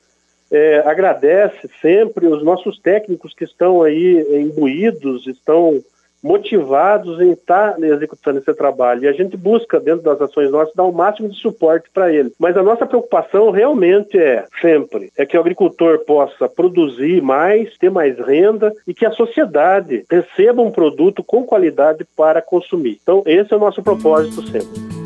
é, 0.50 0.78
agradece 0.86 1.68
sempre 1.80 2.26
os 2.26 2.42
nossos 2.42 2.78
técnicos 2.78 3.34
que 3.34 3.44
estão 3.44 3.82
aí 3.82 4.24
imbuídos, 4.40 5.26
estão 5.26 5.82
motivados 6.22 7.20
em 7.20 7.32
estar 7.32 7.80
executando 7.80 8.38
esse 8.38 8.52
trabalho. 8.54 9.04
E 9.04 9.08
a 9.08 9.12
gente 9.12 9.36
busca, 9.36 9.78
dentro 9.78 10.02
das 10.02 10.20
ações 10.20 10.50
nossas, 10.50 10.74
dar 10.74 10.84
o 10.84 10.92
máximo 10.92 11.28
de 11.28 11.36
suporte 11.36 11.88
para 11.92 12.12
ele. 12.12 12.32
Mas 12.38 12.56
a 12.56 12.62
nossa 12.62 12.84
preocupação 12.84 13.50
realmente 13.50 14.18
é, 14.18 14.44
sempre, 14.60 15.12
é 15.16 15.24
que 15.24 15.36
o 15.36 15.40
agricultor 15.40 16.00
possa 16.04 16.48
produzir 16.48 17.22
mais, 17.22 17.76
ter 17.78 17.90
mais 17.90 18.18
renda 18.18 18.72
e 18.86 18.92
que 18.92 19.06
a 19.06 19.12
sociedade 19.12 20.04
receba 20.10 20.62
um 20.62 20.72
produto 20.72 21.22
com 21.22 21.44
qualidade 21.44 22.04
para 22.16 22.42
consumir. 22.42 22.98
Então, 23.00 23.22
esse 23.24 23.52
é 23.52 23.56
o 23.56 23.60
nosso 23.60 23.82
propósito 23.82 24.42
sempre. 24.42 24.96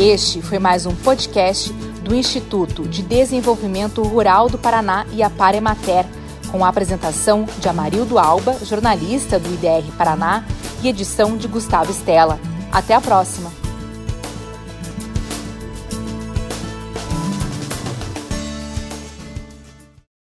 Este 0.00 0.40
foi 0.42 0.58
mais 0.58 0.86
um 0.86 0.94
podcast 0.96 1.72
do 2.08 2.14
Instituto 2.14 2.88
de 2.88 3.02
Desenvolvimento 3.02 4.02
Rural 4.02 4.48
do 4.48 4.56
Paraná 4.56 5.06
e 5.12 5.22
a 5.22 5.28
Paremater, 5.28 6.06
com 6.50 6.64
a 6.64 6.68
apresentação 6.68 7.46
de 7.58 7.68
Amarildo 7.68 8.18
Alba, 8.18 8.56
jornalista 8.64 9.38
do 9.38 9.52
IDR 9.52 9.92
Paraná, 9.96 10.44
e 10.82 10.88
edição 10.88 11.36
de 11.36 11.46
Gustavo 11.46 11.90
Estela. 11.90 12.40
Até 12.72 12.94
a 12.94 13.00
próxima! 13.00 13.57